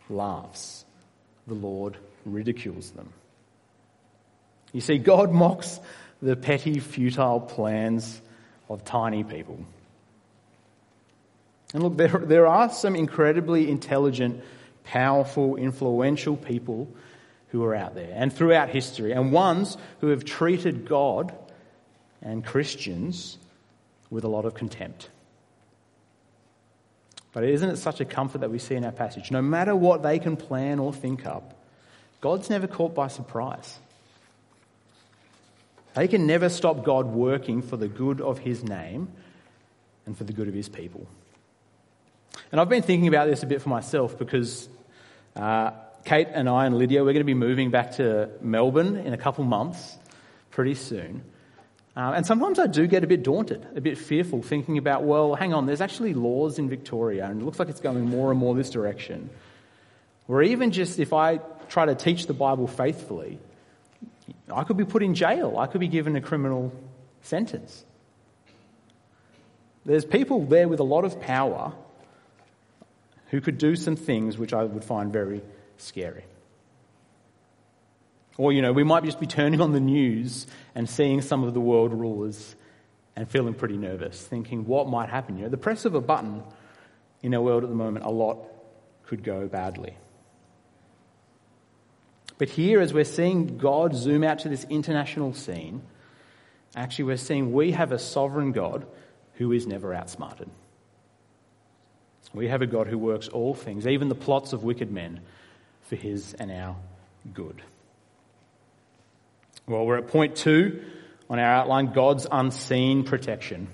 laughs. 0.07 0.86
The 1.48 1.55
Lord 1.55 1.98
ridicules 2.25 2.91
them. 2.91 3.12
You 4.72 4.81
see, 4.81 5.00
God 5.00 5.31
mocks 5.31 5.79
the 6.22 6.36
petty, 6.36 6.79
futile 6.79 7.39
plans 7.39 8.22
of 8.69 8.86
tiny 8.86 9.24
people. 9.24 9.65
And 11.75 11.84
look, 11.84 11.98
there, 11.98 12.08
there 12.08 12.48
are 12.48 12.70
some 12.70 12.96
incredibly 12.96 13.70
intelligent, 13.70 14.41
powerful, 14.86 15.58
influential 15.58 16.38
people 16.38 16.88
who 17.50 17.65
are 17.65 17.75
out 17.75 17.96
there 17.96 18.13
and 18.15 18.32
throughout 18.32 18.70
history, 18.70 19.12
and 19.12 19.34
ones 19.34 19.75
who 20.00 20.08
have 20.08 20.24
treated 20.24 20.88
God 20.88 21.36
and 22.22 22.46
Christians 22.46 23.38
with 24.10 24.24
a 24.24 24.29
lot 24.29 24.46
of 24.46 24.53
contempt. 24.53 25.10
But 27.34 27.44
isn't 27.44 27.70
it 27.70 27.75
such 27.75 28.00
a 28.00 28.05
comfort 28.05 28.39
that 28.39 28.51
we 28.51 28.58
see 28.58 28.75
in 28.75 28.86
our 28.86 28.94
passage? 28.94 29.29
No 29.29 29.41
matter 29.41 29.75
what 29.75 30.01
they 30.01 30.17
can 30.17 30.38
plan 30.38 30.79
or 30.79 30.94
think 30.94 31.25
up, 31.25 31.55
God's 32.22 32.50
never 32.50 32.67
caught 32.67 32.96
by 32.96 33.10
surprise. 33.10 33.79
They 35.94 36.08
can 36.08 36.25
never 36.25 36.48
stop 36.48 36.86
God 36.86 37.08
working 37.08 37.62
for 37.62 37.75
the 37.75 37.89
good 37.89 38.22
of 38.22 38.39
his 38.39 38.63
name 38.63 39.10
and 40.05 40.17
for 40.17 40.24
the 40.24 40.32
good 40.32 40.48
of 40.48 40.53
his 40.53 40.70
people. 40.70 41.05
And 42.52 42.62
I've 42.62 42.70
been 42.70 42.84
thinking 42.84 43.08
about 43.08 43.28
this 43.28 43.44
a 43.44 43.46
bit 43.46 43.62
for 43.62 43.70
myself 43.70 44.18
because 44.18 44.70
uh, 45.36 45.72
Kate 46.06 46.28
and 46.32 46.48
I 46.48 46.66
and 46.66 46.78
Lydia, 46.78 47.04
we're 47.04 47.14
going 47.14 47.22
to 47.22 47.24
be 47.24 47.34
moving 47.34 47.72
back 47.72 47.94
to 47.94 48.30
Melbourne 48.42 48.98
in 48.98 49.14
a 49.14 49.18
couple 49.18 49.44
months, 49.44 49.98
pretty 50.52 50.75
soon. 50.75 51.24
Uh, 51.98 52.14
and 52.16 52.25
sometimes 52.25 52.60
I 52.60 52.68
do 52.68 52.88
get 52.88 53.04
a 53.04 53.08
bit 53.08 53.24
daunted, 53.24 53.66
a 53.75 53.82
bit 53.82 53.98
fearful, 53.98 54.42
thinking 54.42 54.78
about, 54.78 55.04
well, 55.04 55.34
hang 55.34 55.54
on, 55.54 55.66
there's 55.66 55.82
actually 55.82 56.14
laws 56.14 56.60
in 56.60 56.70
Victoria, 56.70 57.25
and 57.25 57.42
it 57.42 57.46
looks 57.46 57.58
like 57.58 57.70
it's 57.70 57.80
going 57.80 58.06
more 58.06 58.32
and 58.32 58.40
more 58.40 58.54
this 58.54 58.70
direction. 58.70 59.30
Or 60.28 60.44
even 60.44 60.72
just 60.72 61.00
if 61.00 61.14
I 61.14 61.40
try 61.70 61.86
to 61.86 61.96
teach 61.96 62.28
the 62.28 62.34
Bible 62.34 62.68
faithfully, 62.68 63.40
I 64.54 64.64
could 64.64 64.78
be 64.78 64.86
put 64.86 65.04
in 65.04 65.16
jail. 65.16 65.58
I 65.58 65.68
could 65.68 65.80
be 65.80 65.88
given 65.88 66.16
a 66.16 66.22
criminal 66.22 66.74
sentence. 67.22 67.86
There's 69.86 70.06
people 70.06 70.46
there 70.46 70.68
with 70.68 70.80
a 70.80 70.84
lot 70.84 71.06
of 71.06 71.22
power 71.22 71.74
who 73.36 73.42
could 73.42 73.58
do 73.58 73.75
some 73.75 73.98
things 73.98 74.38
which 74.38 74.54
I 74.54 74.63
would 74.63 74.86
find 74.86 75.12
very 75.12 75.42
scary. 75.75 76.24
Or, 78.38 78.54
you 78.54 78.62
know, 78.62 78.72
we 78.72 78.86
might 78.86 79.04
just 79.04 79.20
be 79.20 79.27
turning 79.27 79.60
on 79.60 79.74
the 79.74 79.82
news 79.82 80.48
and 80.74 80.89
seeing 80.89 81.22
some 81.22 81.44
of 81.44 81.54
the 81.54 81.60
world 81.60 81.92
rulers 81.92 82.56
and 83.13 83.30
feeling 83.30 83.54
pretty 83.54 83.75
nervous, 83.75 84.25
thinking 84.25 84.65
what 84.65 84.88
might 84.88 85.10
happen. 85.10 85.36
You 85.36 85.44
know, 85.44 85.50
the 85.50 85.58
press 85.58 85.84
of 85.84 85.96
a 85.96 86.00
button 86.00 86.44
in 87.22 87.36
our 87.36 87.42
world 87.42 87.63
at 87.63 87.70
the 87.70 87.75
moment, 87.75 88.06
a 88.06 88.10
lot 88.10 88.38
could 89.04 89.22
go 89.22 89.50
badly. 89.50 89.98
But 92.38 92.48
here, 92.48 92.80
as 92.80 92.94
we're 92.94 93.04
seeing 93.04 93.58
God 93.58 93.94
zoom 93.96 94.24
out 94.24 94.39
to 94.39 94.50
this 94.50 94.65
international 94.70 95.34
scene, 95.34 95.82
actually, 96.74 97.04
we're 97.06 97.18
seeing 97.18 97.51
we 97.51 97.74
have 97.74 97.92
a 97.92 98.00
sovereign 98.00 98.54
God 98.54 98.88
who 99.34 99.51
is 99.51 99.68
never 99.68 99.94
outsmarted. 99.94 100.50
We 102.34 102.48
have 102.48 102.62
a 102.62 102.67
God 102.67 102.88
who 102.88 102.98
works 102.98 103.27
all 103.27 103.53
things, 103.53 103.88
even 103.88 104.10
the 104.10 104.15
plots 104.15 104.53
of 104.53 104.63
wicked 104.63 104.91
men, 104.91 105.22
for 105.84 105.96
his 105.96 106.34
and 106.34 106.51
our 106.51 106.75
good. 107.34 107.62
Well, 109.67 109.86
we're 109.86 109.98
at 109.98 110.08
point 110.08 110.36
two 110.36 110.84
on 111.29 111.39
our 111.39 111.46
outline 111.46 111.94
God's 111.94 112.27
unseen 112.32 113.03
protection. 113.03 113.67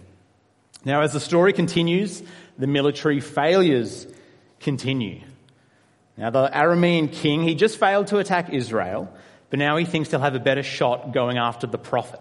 Now, 0.86 1.02
as 1.02 1.14
the 1.14 1.20
story 1.20 1.54
continues, 1.54 2.24
the 2.58 2.68
military 2.68 3.20
failures 3.20 4.08
continue. 4.60 5.22
Now, 6.18 6.30
the 6.30 6.50
Aramean 6.50 7.12
king, 7.12 7.44
he 7.44 7.56
just 7.56 7.78
failed 7.78 8.08
to 8.08 8.20
attack 8.20 8.54
Israel, 8.54 9.12
but 9.50 9.60
now 9.60 9.78
he 9.78 9.86
thinks 9.86 10.12
he'll 10.12 10.20
have 10.20 10.36
a 10.36 10.40
better 10.40 10.64
shot 10.64 11.14
going 11.14 11.38
after 11.38 11.68
the 11.68 11.78
prophet. 11.78 12.20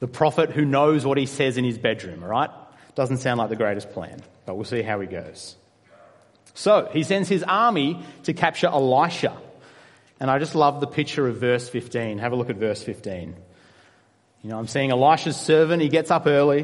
The 0.00 0.08
prophet 0.08 0.50
who 0.50 0.64
knows 0.64 1.06
what 1.06 1.18
he 1.18 1.26
says 1.26 1.56
in 1.56 1.64
his 1.64 1.78
bedroom, 1.78 2.22
right? 2.22 2.50
Doesn't 2.96 3.18
sound 3.18 3.38
like 3.38 3.50
the 3.50 3.56
greatest 3.56 3.92
plan, 3.92 4.20
but 4.46 4.56
we'll 4.56 4.64
see 4.64 4.82
how 4.82 4.98
he 4.98 5.06
goes. 5.06 5.54
So, 6.54 6.88
he 6.90 7.02
sends 7.02 7.28
his 7.28 7.42
army 7.44 8.02
to 8.24 8.32
capture 8.32 8.66
Elisha. 8.66 9.36
And 10.18 10.30
I 10.30 10.38
just 10.38 10.54
love 10.54 10.80
the 10.80 10.86
picture 10.86 11.28
of 11.28 11.36
verse 11.36 11.68
15. 11.68 12.18
Have 12.18 12.32
a 12.32 12.36
look 12.36 12.48
at 12.48 12.56
verse 12.56 12.82
15. 12.82 13.36
You 14.42 14.50
know, 14.50 14.58
I'm 14.58 14.66
seeing 14.66 14.90
Elisha's 14.90 15.36
servant. 15.36 15.82
He 15.82 15.90
gets 15.90 16.10
up 16.10 16.26
early. 16.26 16.62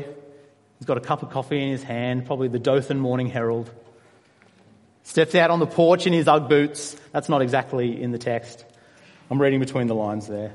He's 0.78 0.86
got 0.86 0.96
a 0.96 1.02
cup 1.02 1.22
of 1.22 1.30
coffee 1.30 1.62
in 1.62 1.70
his 1.70 1.82
hand, 1.82 2.24
probably 2.24 2.48
the 2.48 2.58
Dothan 2.58 2.98
Morning 2.98 3.28
Herald. 3.28 3.70
Steps 5.02 5.34
out 5.34 5.50
on 5.50 5.58
the 5.58 5.66
porch 5.66 6.06
in 6.06 6.14
his 6.14 6.26
Ugg 6.26 6.48
boots. 6.48 6.96
That's 7.12 7.28
not 7.28 7.42
exactly 7.42 8.02
in 8.02 8.10
the 8.10 8.18
text. 8.18 8.64
I'm 9.30 9.40
reading 9.40 9.60
between 9.60 9.86
the 9.86 9.94
lines 9.94 10.26
there. 10.26 10.54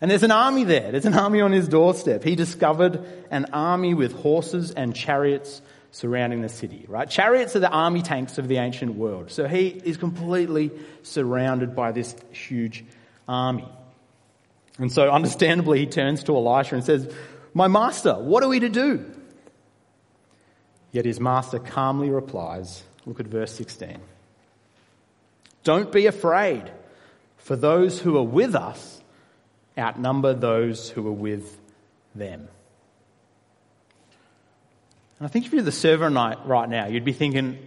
And 0.00 0.10
there's 0.10 0.22
an 0.22 0.30
army 0.30 0.64
there. 0.64 0.92
There's 0.92 1.06
an 1.06 1.14
army 1.14 1.40
on 1.40 1.52
his 1.52 1.68
doorstep. 1.68 2.22
He 2.22 2.36
discovered 2.36 3.04
an 3.30 3.46
army 3.52 3.94
with 3.94 4.12
horses 4.12 4.70
and 4.70 4.94
chariots 4.94 5.62
surrounding 5.90 6.42
the 6.42 6.50
city, 6.50 6.84
right? 6.88 7.08
Chariots 7.08 7.56
are 7.56 7.60
the 7.60 7.70
army 7.70 8.02
tanks 8.02 8.36
of 8.36 8.48
the 8.48 8.58
ancient 8.58 8.94
world. 8.96 9.30
So 9.30 9.48
he 9.48 9.68
is 9.68 9.96
completely 9.96 10.70
surrounded 11.02 11.74
by 11.74 11.92
this 11.92 12.14
huge 12.32 12.84
army. 13.26 13.66
And 14.78 14.92
so 14.92 15.10
understandably 15.10 15.78
he 15.78 15.86
turns 15.86 16.24
to 16.24 16.36
Elisha 16.36 16.74
and 16.74 16.84
says, 16.84 17.10
my 17.54 17.68
master, 17.68 18.14
what 18.14 18.42
are 18.42 18.48
we 18.48 18.60
to 18.60 18.68
do? 18.68 19.10
Yet 20.92 21.06
his 21.06 21.18
master 21.18 21.58
calmly 21.58 22.10
replies, 22.10 22.82
look 23.06 23.18
at 23.18 23.26
verse 23.26 23.52
16. 23.52 23.98
Don't 25.64 25.90
be 25.90 26.06
afraid, 26.06 26.70
for 27.38 27.56
those 27.56 27.98
who 27.98 28.18
are 28.18 28.22
with 28.22 28.54
us 28.54 29.00
outnumber 29.78 30.34
those 30.34 30.88
who 30.90 31.06
are 31.06 31.12
with 31.12 31.58
them. 32.14 32.48
And 35.18 35.26
I 35.26 35.28
think 35.28 35.46
if 35.46 35.52
you're 35.52 35.62
the 35.62 35.72
server 35.72 36.10
right 36.10 36.68
now, 36.68 36.86
you'd 36.86 37.04
be 37.04 37.12
thinking, 37.12 37.58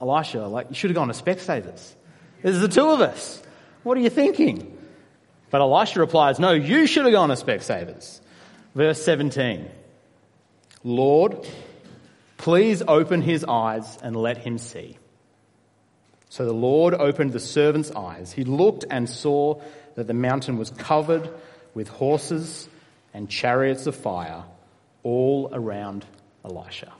Elisha, 0.00 0.46
like, 0.46 0.68
you 0.70 0.74
should 0.74 0.90
have 0.90 0.94
gone 0.94 1.08
to 1.08 1.14
Specsavers. 1.14 1.94
There's 2.42 2.60
the 2.60 2.68
two 2.68 2.88
of 2.88 3.00
us. 3.00 3.42
What 3.82 3.96
are 3.98 4.00
you 4.00 4.10
thinking? 4.10 4.78
But 5.50 5.60
Elisha 5.60 6.00
replies, 6.00 6.38
No, 6.38 6.52
you 6.52 6.86
should 6.86 7.04
have 7.04 7.12
gone 7.12 7.28
to 7.28 7.36
Specsavers. 7.36 8.20
Verse 8.74 9.02
17 9.04 9.68
Lord, 10.82 11.46
please 12.38 12.82
open 12.86 13.22
his 13.22 13.44
eyes 13.44 13.98
and 14.02 14.16
let 14.16 14.38
him 14.38 14.58
see. 14.58 14.98
So 16.32 16.46
the 16.46 16.54
Lord 16.54 16.94
opened 16.94 17.34
the 17.34 17.40
servant's 17.40 17.90
eyes. 17.90 18.32
He 18.32 18.44
looked 18.44 18.86
and 18.88 19.06
saw 19.06 19.60
that 19.96 20.06
the 20.06 20.14
mountain 20.14 20.56
was 20.56 20.70
covered 20.70 21.28
with 21.74 21.88
horses 21.88 22.70
and 23.12 23.28
chariots 23.28 23.86
of 23.86 23.94
fire 23.94 24.42
all 25.02 25.50
around 25.52 26.06
Elisha. 26.42 26.90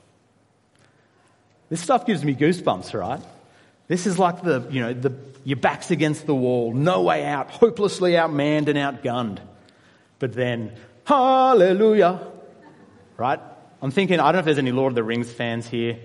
This 1.67 1.81
stuff 1.81 2.05
gives 2.05 2.23
me 2.23 2.35
goosebumps, 2.35 2.93
right? 2.93 3.21
This 3.87 4.05
is 4.05 4.19
like 4.19 4.43
the, 4.43 4.67
you 4.69 4.81
know, 4.81 4.93
the, 4.93 5.15
your 5.43 5.57
back's 5.57 5.89
against 5.89 6.27
the 6.27 6.35
wall, 6.35 6.71
no 6.71 7.01
way 7.01 7.25
out, 7.25 7.49
hopelessly 7.49 8.11
outmanned 8.11 8.67
and 8.67 8.77
outgunned. 8.77 9.39
But 10.19 10.33
then, 10.33 10.73
hallelujah, 11.05 12.19
right? 13.17 13.39
I'm 13.81 13.89
thinking, 13.89 14.19
I 14.19 14.25
don't 14.25 14.33
know 14.33 14.39
if 14.39 14.45
there's 14.45 14.59
any 14.59 14.71
Lord 14.71 14.91
of 14.91 14.95
the 14.95 15.03
Rings 15.03 15.31
fans 15.33 15.67
here, 15.67 15.97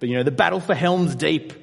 but 0.00 0.08
you 0.08 0.16
know, 0.16 0.22
the 0.22 0.30
battle 0.30 0.58
for 0.58 0.74
Helm's 0.74 1.14
Deep, 1.14 1.61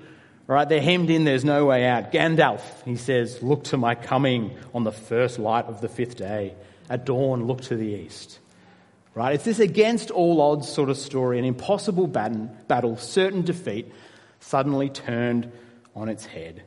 right? 0.49 0.67
They're 0.67 0.81
hemmed 0.81 1.11
in, 1.11 1.25
there's 1.25 1.45
no 1.45 1.65
way 1.65 1.85
out. 1.85 2.11
Gandalf, 2.11 2.61
he 2.83 2.95
says, 2.95 3.43
look 3.43 3.65
to 3.65 3.77
my 3.77 3.93
coming 3.93 4.57
on 4.73 4.83
the 4.83 4.91
first 4.91 5.37
light 5.37 5.65
of 5.65 5.79
the 5.79 5.87
fifth 5.87 6.17
day. 6.17 6.55
At 6.89 7.05
dawn, 7.05 7.45
look 7.45 7.61
to 7.61 7.75
the 7.75 7.85
east. 7.85 8.39
Right? 9.13 9.35
It's 9.35 9.43
this 9.43 9.59
against 9.59 10.09
all 10.09 10.41
odds 10.41 10.67
sort 10.67 10.89
of 10.89 10.97
story, 10.97 11.37
an 11.37 11.45
impossible 11.45 12.07
battle, 12.07 12.97
certain 12.97 13.43
defeat, 13.43 13.93
suddenly 14.39 14.89
turned 14.89 15.51
on 15.95 16.09
its 16.09 16.25
head. 16.25 16.63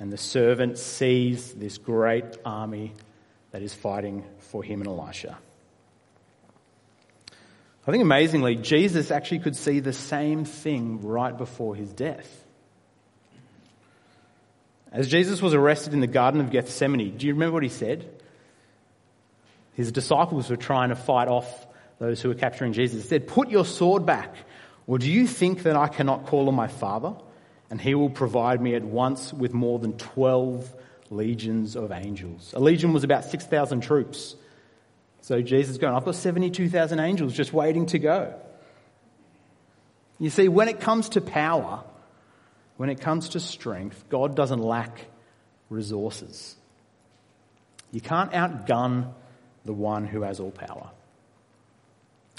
And 0.00 0.12
the 0.12 0.18
servant 0.18 0.76
sees 0.76 1.54
this 1.54 1.78
great 1.78 2.24
army 2.44 2.92
that 3.52 3.62
is 3.62 3.72
fighting 3.72 4.24
for 4.38 4.64
him 4.64 4.80
and 4.80 4.88
Elisha. 4.88 5.38
I 7.86 7.90
think 7.92 8.02
amazingly, 8.02 8.56
Jesus 8.56 9.12
actually 9.12 9.40
could 9.40 9.54
see 9.54 9.78
the 9.78 9.92
same 9.92 10.44
thing 10.44 11.02
right 11.02 11.36
before 11.36 11.76
his 11.76 11.92
death. 11.92 12.41
As 14.92 15.08
Jesus 15.08 15.40
was 15.40 15.54
arrested 15.54 15.94
in 15.94 16.00
the 16.00 16.06
Garden 16.06 16.40
of 16.40 16.50
Gethsemane, 16.50 17.16
do 17.16 17.26
you 17.26 17.32
remember 17.32 17.54
what 17.54 17.62
he 17.62 17.70
said? 17.70 18.08
His 19.74 19.90
disciples 19.90 20.50
were 20.50 20.56
trying 20.56 20.90
to 20.90 20.96
fight 20.96 21.28
off 21.28 21.66
those 21.98 22.20
who 22.20 22.28
were 22.28 22.34
capturing 22.34 22.72
Jesus, 22.72 23.02
He 23.02 23.08
said, 23.08 23.28
Put 23.28 23.48
your 23.48 23.64
sword 23.64 24.04
back. 24.04 24.34
Or 24.88 24.98
do 24.98 25.10
you 25.10 25.26
think 25.26 25.62
that 25.62 25.76
I 25.76 25.86
cannot 25.86 26.26
call 26.26 26.48
on 26.48 26.54
my 26.54 26.66
Father 26.66 27.14
and 27.70 27.80
he 27.80 27.94
will 27.94 28.10
provide 28.10 28.60
me 28.60 28.74
at 28.74 28.82
once 28.82 29.32
with 29.32 29.54
more 29.54 29.78
than 29.78 29.96
12 29.96 30.74
legions 31.10 31.76
of 31.76 31.92
angels? 31.92 32.52
A 32.56 32.60
legion 32.60 32.92
was 32.92 33.04
about 33.04 33.24
6,000 33.24 33.80
troops. 33.82 34.34
So 35.20 35.40
Jesus 35.40 35.72
is 35.72 35.78
going, 35.78 35.94
I've 35.94 36.04
got 36.04 36.16
72,000 36.16 36.98
angels 36.98 37.32
just 37.32 37.52
waiting 37.52 37.86
to 37.86 38.00
go. 38.00 38.34
You 40.18 40.30
see, 40.30 40.48
when 40.48 40.66
it 40.68 40.80
comes 40.80 41.10
to 41.10 41.20
power, 41.20 41.84
when 42.82 42.90
it 42.90 43.00
comes 43.00 43.28
to 43.28 43.38
strength, 43.38 44.06
God 44.08 44.34
doesn't 44.34 44.58
lack 44.58 45.06
resources. 45.70 46.56
You 47.92 48.00
can't 48.00 48.32
outgun 48.32 49.12
the 49.64 49.72
one 49.72 50.04
who 50.04 50.22
has 50.22 50.40
all 50.40 50.50
power. 50.50 50.90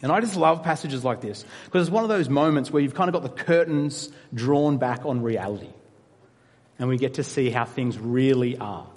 And 0.02 0.12
I 0.12 0.20
just 0.20 0.36
love 0.36 0.62
passages 0.62 1.06
like 1.06 1.22
this 1.22 1.46
because 1.64 1.88
it's 1.88 1.94
one 1.94 2.04
of 2.04 2.10
those 2.10 2.28
moments 2.28 2.70
where 2.70 2.84
you've 2.84 2.94
kind 2.94 3.08
of 3.08 3.14
got 3.14 3.24
the 3.24 3.42
curtains 3.42 4.10
drawn 4.34 4.80
back 4.80 5.06
on 5.06 5.22
reality. 5.22 5.70
And 6.78 6.90
we 6.90 6.98
get 6.98 7.14
to 7.14 7.24
see 7.24 7.50
how 7.50 7.64
things 7.64 7.98
really 7.98 8.58
are. 8.58 8.90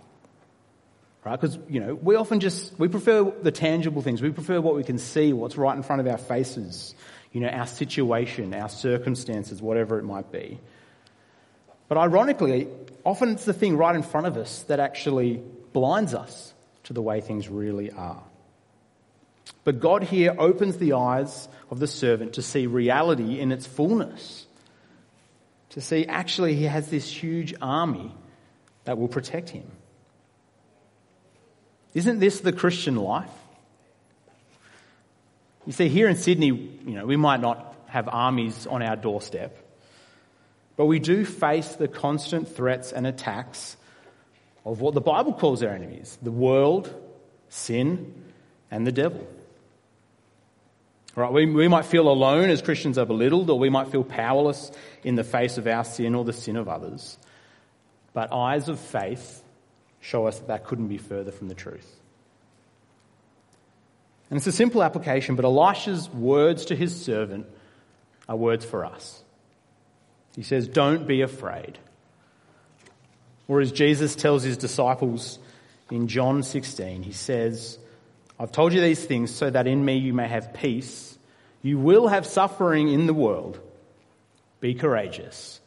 Right? 1.25 1.41
Because, 1.41 1.57
you 1.69 1.79
know, 1.79 1.95
we 1.95 2.17
often 2.17 2.41
just, 2.41 2.77
we 2.77 2.89
prefer 2.89 3.23
the 3.41 3.53
tangible 3.53 4.03
things. 4.03 4.21
We 4.21 4.33
prefer 4.33 4.61
what 4.61 4.75
we 4.75 4.83
can 4.83 4.99
see, 4.99 5.33
what's 5.33 5.57
right 5.57 5.77
in 5.77 5.85
front 5.85 6.01
of 6.01 6.09
our 6.09 6.19
faces. 6.19 6.97
You 7.31 7.43
know, 7.43 7.51
our 7.51 7.69
situation, 7.69 8.53
our 8.53 8.69
circumstances, 8.69 9.63
whatever 9.63 10.01
it 10.01 10.03
might 10.03 10.33
be. 10.33 10.59
But 11.89 11.99
ironically, 11.99 12.69
often 13.05 13.31
it's 13.31 13.45
the 13.45 13.53
thing 13.53 13.77
right 13.77 13.95
in 13.95 14.03
front 14.03 14.27
of 14.27 14.37
us 14.37 14.63
that 14.65 14.81
actually 14.81 15.43
blinds 15.73 16.15
us 16.15 16.53
to 16.85 16.93
the 16.93 17.03
way 17.03 17.21
things 17.21 17.49
really 17.49 17.91
are. 17.91 18.23
But 19.65 19.81
God 19.81 20.03
here 20.03 20.35
opens 20.39 20.79
the 20.79 20.95
eyes 20.95 21.49
of 21.71 21.79
the 21.79 21.87
servant 21.87 22.35
to 22.35 22.43
see 22.43 22.67
reality 22.67 23.41
in 23.41 23.53
its 23.53 23.67
fullness. 23.67 24.47
To 25.71 25.81
see 25.81 26.07
actually 26.07 26.55
he 26.55 26.65
has 26.65 26.89
this 26.89 27.09
huge 27.09 27.55
army 27.61 28.13
that 28.85 28.99
will 28.99 29.09
protect 29.09 29.51
him. 29.51 29.71
Isn't 31.95 32.19
this 32.19 32.41
the 32.41 32.53
Christian 32.53 32.97
life? 32.97 33.31
You 35.67 35.73
see, 35.73 35.89
here 35.89 36.09
in 36.09 36.17
Sydney, 36.17 36.47
you 36.47 36.95
know, 36.95 37.07
we 37.07 37.17
might 37.17 37.41
not 37.41 37.75
have 37.89 38.09
armies 38.09 38.67
on 38.67 38.83
our 38.83 38.95
doorstep. 38.95 39.66
But 40.77 40.87
we 40.87 40.99
do 40.99 41.25
face 41.25 41.75
the 41.75 41.89
constant 41.89 42.55
threats 42.55 42.93
and 42.93 43.07
attacks 43.07 43.77
of 44.65 44.81
what 44.81 44.95
the 44.95 45.01
Bible 45.01 45.33
calls 45.33 45.63
our 45.63 45.71
enemies 45.71 46.19
the 46.23 46.33
world, 46.33 46.93
sin, 47.49 48.15
and 48.71 48.87
the 48.87 48.93
devil. 48.93 49.27
Right, 51.15 51.33
we, 51.33 51.47
we 51.47 51.67
might 51.67 51.87
feel 51.87 52.11
alone 52.11 52.51
as 52.51 52.61
Christians 52.61 52.99
are 52.99 53.07
belittled, 53.07 53.49
or 53.49 53.59
we 53.59 53.71
might 53.71 53.89
feel 53.89 54.05
powerless 54.05 54.71
in 55.03 55.15
the 55.15 55.25
face 55.25 55.57
of 55.57 55.67
our 55.67 55.83
sin 55.83 56.15
or 56.15 56.25
the 56.25 56.35
sin 56.35 56.57
of 56.57 56.69
others. 56.69 57.17
But 58.13 58.33
eyes 58.33 58.69
of 58.69 58.79
faith 58.79 59.43
show 60.01 60.27
us 60.27 60.39
that 60.41 60.49
that 60.49 60.65
couldn't 60.65 60.89
be 60.89 60.99
further 60.99 61.33
from 61.33 61.49
the 61.49 61.55
truth. 61.55 61.91
And 64.29 64.37
it's 64.37 64.47
a 64.47 64.53
simple 64.53 64.83
application, 64.83 65.37
but 65.37 65.47
Elisha's 65.47 66.11
words 66.11 66.67
to 66.67 66.77
his 66.77 67.01
servant 67.03 67.47
are 68.29 68.37
words 68.37 68.65
for 68.65 68.85
us. 68.85 69.23
He 70.37 70.43
says, 70.43 70.69
Don't 70.69 71.07
be 71.07 71.23
afraid. 71.23 71.79
Or 73.49 73.61
as 73.61 73.73
Jesus 73.73 74.15
tells 74.15 74.43
his 74.43 74.57
disciples 74.57 75.39
in 75.91 76.09
John 76.09 76.43
16, 76.43 77.03
he 77.03 77.13
says, 77.13 77.79
I've 78.39 78.53
told 78.53 78.73
you 78.73 78.81
these 78.81 79.05
things 79.05 79.35
so 79.35 79.49
that 79.49 79.67
in 79.67 79.85
me 79.85 79.97
you 79.97 80.13
may 80.13 80.29
have 80.29 80.53
peace. 80.53 81.19
You 81.63 81.79
will 81.79 82.09
have 82.09 82.27
suffering 82.27 82.89
in 82.89 83.07
the 83.07 83.15
world. 83.15 83.59
Be 84.61 84.75
courageous. 84.75 85.61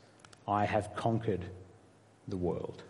I 0.48 0.66
have 0.66 0.96
conquered 0.96 1.44
the 2.28 2.38
world. 2.38 2.84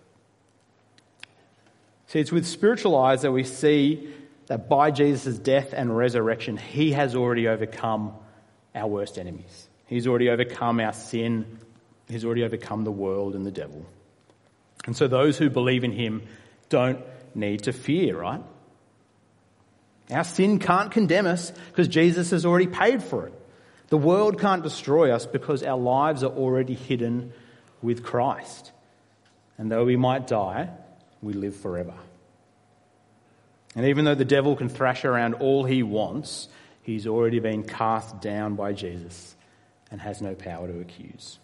See, 2.07 2.19
it's 2.19 2.31
with 2.31 2.45
spiritual 2.45 2.98
eyes 2.98 3.21
that 3.21 3.31
we 3.31 3.43
see 3.43 4.12
that 4.48 4.67
by 4.67 4.89
Jesus' 4.89 5.38
death 5.38 5.74
and 5.74 5.95
resurrection, 5.95 6.57
he 6.57 6.93
has 6.93 7.15
already 7.15 7.48
overcome 7.48 8.13
our 8.74 8.88
worst 8.88 9.19
enemies. 9.19 9.67
He's 9.86 10.07
already 10.07 10.29
overcome 10.29 10.79
our 10.79 10.93
sin. 10.93 11.59
He's 12.09 12.25
already 12.25 12.43
overcome 12.43 12.83
the 12.83 12.91
world 12.91 13.35
and 13.35 13.45
the 13.45 13.51
devil. 13.51 13.85
And 14.85 14.97
so 14.97 15.07
those 15.07 15.37
who 15.37 15.49
believe 15.49 15.83
in 15.83 15.91
him 15.91 16.23
don't 16.69 16.99
need 17.35 17.63
to 17.63 17.73
fear, 17.73 18.17
right? 18.17 18.41
Our 20.11 20.23
sin 20.23 20.57
can't 20.57 20.91
condemn 20.91 21.27
us 21.27 21.51
because 21.67 21.87
Jesus 21.87 22.31
has 22.31 22.45
already 22.45 22.67
paid 22.67 23.03
for 23.03 23.27
it. 23.27 23.33
The 23.89 23.97
world 23.97 24.39
can't 24.39 24.63
destroy 24.63 25.11
us 25.11 25.25
because 25.25 25.63
our 25.63 25.77
lives 25.77 26.23
are 26.23 26.31
already 26.31 26.73
hidden 26.73 27.31
with 27.81 28.03
Christ. 28.03 28.71
And 29.57 29.71
though 29.71 29.85
we 29.85 29.95
might 29.95 30.27
die, 30.27 30.69
we 31.21 31.33
live 31.33 31.55
forever. 31.55 31.93
And 33.75 33.85
even 33.85 34.05
though 34.05 34.15
the 34.15 34.25
devil 34.25 34.55
can 34.55 34.69
thrash 34.69 35.05
around 35.05 35.35
all 35.35 35.63
he 35.63 35.83
wants, 35.83 36.47
he's 36.81 37.05
already 37.05 37.39
been 37.39 37.63
cast 37.63 38.19
down 38.19 38.55
by 38.55 38.73
Jesus 38.73 39.35
and 39.91 40.01
has 40.01 40.21
no 40.21 40.33
power 40.33 40.67
to 40.67 40.79
accuse. 40.79 41.39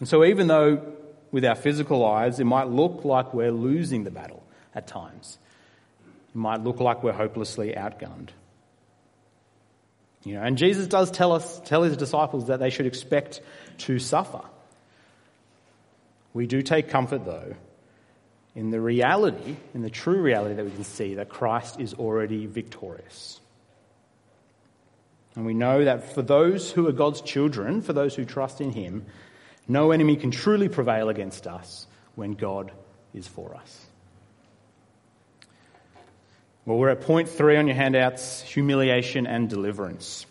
And 0.00 0.08
so, 0.08 0.24
even 0.24 0.48
though 0.48 0.82
with 1.30 1.44
our 1.44 1.54
physical 1.54 2.04
eyes 2.04 2.40
it 2.40 2.44
might 2.44 2.68
look 2.68 3.04
like 3.04 3.32
we're 3.32 3.52
losing 3.52 4.02
the 4.02 4.10
battle 4.10 4.42
at 4.74 4.86
times, 4.86 5.38
it 6.34 6.36
might 6.36 6.62
look 6.62 6.80
like 6.80 7.02
we're 7.02 7.12
hopelessly 7.12 7.74
outgunned. 7.76 8.30
You 10.24 10.34
know, 10.34 10.42
and 10.42 10.58
Jesus 10.58 10.86
does 10.86 11.10
tell 11.10 11.32
us, 11.32 11.60
tell 11.64 11.82
his 11.82 11.96
disciples 11.96 12.48
that 12.48 12.60
they 12.60 12.70
should 12.70 12.86
expect 12.86 13.40
to 13.78 13.98
suffer. 13.98 14.42
We 16.34 16.46
do 16.46 16.62
take 16.62 16.90
comfort, 16.90 17.24
though, 17.24 17.54
in 18.54 18.70
the 18.70 18.80
reality, 18.80 19.56
in 19.74 19.82
the 19.82 19.90
true 19.90 20.20
reality 20.20 20.54
that 20.54 20.64
we 20.64 20.70
can 20.70 20.84
see 20.84 21.14
that 21.14 21.28
Christ 21.28 21.80
is 21.80 21.94
already 21.94 22.46
victorious. 22.46 23.40
And 25.34 25.46
we 25.46 25.54
know 25.54 25.84
that 25.84 26.12
for 26.14 26.22
those 26.22 26.70
who 26.70 26.86
are 26.86 26.92
God's 26.92 27.20
children, 27.20 27.82
for 27.82 27.92
those 27.92 28.14
who 28.14 28.24
trust 28.24 28.60
in 28.60 28.72
Him, 28.72 29.06
no 29.70 29.92
enemy 29.92 30.16
can 30.16 30.30
truly 30.30 30.68
prevail 30.68 31.08
against 31.08 31.46
us 31.46 31.86
when 32.16 32.32
God 32.32 32.72
is 33.14 33.26
for 33.26 33.54
us. 33.54 33.86
Well, 36.66 36.76
we're 36.76 36.90
at 36.90 37.00
point 37.00 37.28
three 37.28 37.56
on 37.56 37.66
your 37.66 37.76
handouts 37.76 38.42
humiliation 38.42 39.26
and 39.26 39.48
deliverance. 39.48 40.26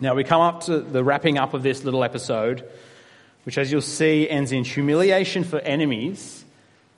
Now, 0.00 0.14
we 0.14 0.24
come 0.24 0.40
up 0.40 0.62
to 0.62 0.80
the 0.80 1.04
wrapping 1.04 1.38
up 1.38 1.54
of 1.54 1.62
this 1.62 1.84
little 1.84 2.02
episode, 2.02 2.64
which, 3.44 3.58
as 3.58 3.70
you'll 3.70 3.82
see, 3.82 4.28
ends 4.28 4.52
in 4.52 4.64
humiliation 4.64 5.44
for 5.44 5.58
enemies 5.58 6.44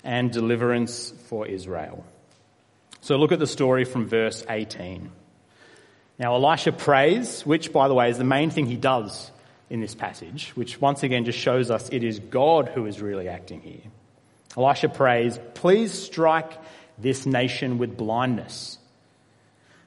and 0.05 0.31
deliverance 0.31 1.13
for 1.27 1.47
Israel. 1.47 2.05
So, 3.01 3.17
look 3.17 3.33
at 3.33 3.39
the 3.39 3.47
story 3.47 3.85
from 3.85 4.07
verse 4.07 4.45
18. 4.49 5.11
Now, 6.19 6.35
Elisha 6.35 6.73
prays, 6.73 7.45
which, 7.45 7.73
by 7.73 7.89
the 7.89 7.95
way, 7.95 8.09
is 8.09 8.19
the 8.19 8.25
main 8.25 8.51
thing 8.51 8.67
he 8.67 8.77
does 8.77 9.31
in 9.71 9.81
this 9.81 9.95
passage, 9.95 10.51
which 10.55 10.81
once 10.81 11.03
again 11.03 11.25
just 11.25 11.39
shows 11.39 11.71
us 11.71 11.89
it 11.91 12.05
is 12.05 12.19
God 12.19 12.69
who 12.69 12.87
is 12.87 13.01
really 13.01 13.29
acting 13.29 13.61
here. 13.61 13.81
Elisha 14.57 14.89
prays, 14.89 15.39
Please 15.55 15.93
strike 15.93 16.53
this 16.99 17.27
nation 17.27 17.79
with 17.79 17.97
blindness. 17.97 18.79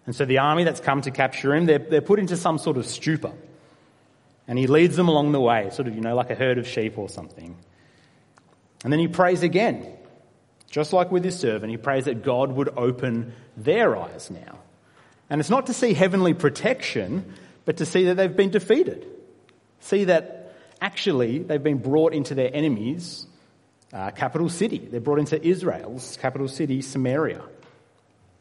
And 0.05 0.15
so 0.15 0.25
the 0.25 0.39
army 0.39 0.63
that's 0.63 0.79
come 0.79 1.01
to 1.01 1.11
capture 1.11 1.53
him, 1.53 1.65
they're, 1.65 1.79
they're 1.79 2.01
put 2.01 2.19
into 2.19 2.37
some 2.37 2.57
sort 2.57 2.77
of 2.77 2.85
stupor. 2.85 3.33
And 4.47 4.57
he 4.57 4.67
leads 4.67 4.95
them 4.95 5.09
along 5.09 5.33
the 5.33 5.41
way, 5.41 5.69
sort 5.71 5.87
of, 5.87 5.95
you 5.95 6.01
know, 6.01 6.15
like 6.15 6.29
a 6.29 6.35
herd 6.35 6.57
of 6.57 6.67
sheep 6.67 6.97
or 6.97 7.09
something. 7.09 7.55
And 8.83 8.93
then 8.93 8.99
he 8.99 9.09
prays 9.09 9.43
again, 9.43 9.85
just 10.69 10.93
like 10.93 11.11
with 11.11 11.25
his 11.25 11.37
servant, 11.37 11.71
he 11.71 11.77
prays 11.77 12.05
that 12.05 12.23
God 12.23 12.53
would 12.53 12.69
open 12.77 13.33
their 13.57 13.97
eyes 13.97 14.31
now. 14.31 14.59
And 15.29 15.41
it's 15.41 15.49
not 15.49 15.65
to 15.65 15.73
see 15.73 15.93
heavenly 15.93 16.33
protection, 16.33 17.33
but 17.65 17.77
to 17.77 17.85
see 17.85 18.05
that 18.05 18.15
they've 18.15 18.35
been 18.35 18.49
defeated. 18.51 19.05
See 19.79 20.05
that 20.05 20.53
actually 20.81 21.39
they've 21.39 21.63
been 21.63 21.77
brought 21.77 22.13
into 22.13 22.35
their 22.35 22.49
enemies' 22.53 23.27
uh, 23.93 24.11
capital 24.11 24.49
city. 24.49 24.79
They're 24.79 24.99
brought 24.99 25.19
into 25.19 25.43
Israel's 25.45 26.17
capital 26.21 26.47
city, 26.47 26.81
Samaria. 26.81 27.41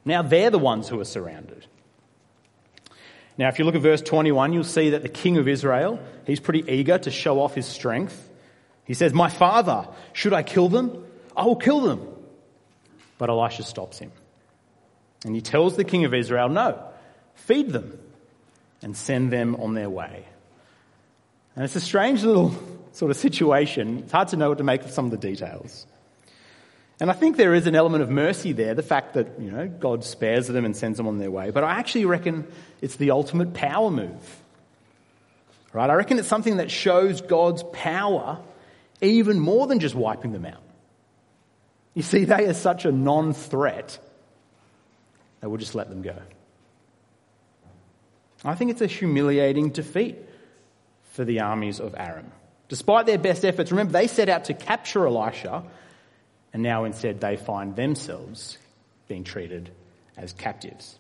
Now 0.05 0.23
they're 0.23 0.51
the 0.51 0.59
ones 0.59 0.89
who 0.89 1.01
are 1.01 1.05
surrounded. 1.05 1.67
Now, 3.39 3.49
if 3.49 3.59
you 3.59 3.67
look 3.67 3.75
at 3.75 3.83
verse 3.83 4.01
21, 4.01 4.53
you'll 4.55 4.65
see 4.65 4.91
that 4.91 5.03
the 5.03 5.11
king 5.11 5.37
of 5.37 5.47
Israel, 5.47 6.01
he's 6.27 6.41
pretty 6.41 6.65
eager 6.73 6.97
to 6.99 7.11
show 7.11 7.41
off 7.41 7.55
his 7.55 7.67
strength. 7.67 8.29
He 8.85 8.95
says, 8.95 9.13
My 9.13 9.29
father, 9.29 9.89
should 10.15 10.33
I 10.33 10.43
kill 10.43 10.69
them? 10.69 11.05
I 11.37 11.45
will 11.45 11.57
kill 11.57 11.81
them. 11.81 12.09
But 13.19 13.29
Elisha 13.29 13.63
stops 13.63 13.99
him. 13.99 14.13
And 15.25 15.35
he 15.35 15.43
tells 15.43 15.77
the 15.77 15.85
king 15.85 16.05
of 16.07 16.15
Israel, 16.15 16.49
No, 16.49 16.83
feed 17.35 17.73
them 17.73 17.99
and 18.81 18.97
send 18.97 19.31
them 19.31 19.57
on 19.57 19.75
their 19.75 19.91
way. 19.91 20.25
And 21.57 21.65
it's 21.65 21.75
a 21.75 21.81
strange 21.81 22.23
little 22.23 22.55
sort 22.93 23.11
of 23.11 23.17
situation. 23.17 23.99
It's 24.01 24.13
hard 24.13 24.29
to 24.29 24.37
know 24.37 24.51
what 24.51 24.59
to 24.59 24.65
make 24.65 24.85
of 24.85 24.91
some 24.91 25.07
of 25.07 25.11
the 25.11 25.17
details. 25.17 25.87
And 27.01 27.11
I 27.11 27.15
think 27.15 27.37
there 27.37 27.55
is 27.55 27.67
an 27.67 27.75
element 27.75 28.03
of 28.03 28.11
mercy 28.11 28.53
there, 28.53 28.75
the 28.75 28.83
fact 28.83 29.15
that, 29.15 29.39
you 29.39 29.51
know, 29.51 29.67
God 29.67 30.05
spares 30.05 30.47
them 30.47 30.65
and 30.65 30.77
sends 30.77 30.97
them 30.97 31.07
on 31.07 31.19
their 31.19 31.31
way. 31.31 31.51
But 31.51 31.65
I 31.65 31.73
actually 31.73 32.05
reckon 32.05 32.47
it's 32.81 32.97
the 32.97 33.11
ultimate 33.11 33.53
power 33.53 33.91
move. 33.91 34.41
Right? 35.73 35.91
I 35.91 35.95
reckon 35.95 36.19
it's 36.19 36.29
something 36.29 36.59
that 36.59 36.71
shows 36.71 37.21
God's 37.21 37.63
power 37.73 38.39
even 39.03 39.39
more 39.39 39.67
than 39.67 39.79
just 39.79 39.95
wiping 39.95 40.33
them 40.33 40.47
out. 40.47 40.63
You 41.93 42.03
see, 42.03 42.25
they 42.25 42.47
are 42.47 42.55
such 42.55 42.85
a 42.85 42.93
non 42.93 43.33
threat 43.35 43.99
that 45.41 45.49
we'll 45.51 45.59
just 45.59 45.75
let 45.75 45.89
them 45.89 46.03
go. 46.03 46.17
I 48.45 48.55
think 48.55 48.71
it's 48.71 48.81
a 48.81 48.87
humiliating 48.87 49.71
defeat 49.71 50.17
for 51.17 51.25
the 51.25 51.41
armies 51.41 51.81
of 51.81 51.95
Aram. 51.97 52.31
Despite 52.69 53.07
their 53.07 53.19
best 53.19 53.45
efforts, 53.45 53.71
remember, 53.71 53.95
they 53.95 54.07
set 54.07 54.29
out 54.29 54.45
to 54.45 54.55
capture 54.55 55.07
Elisha, 55.07 55.65
and 56.53 56.63
now 56.63 56.85
instead 56.85 57.21
they 57.21 57.37
find 57.37 57.75
themselves 57.75 58.59
being 59.09 59.25
treated 59.25 59.71
as 60.17 60.35
captives, 60.35 60.99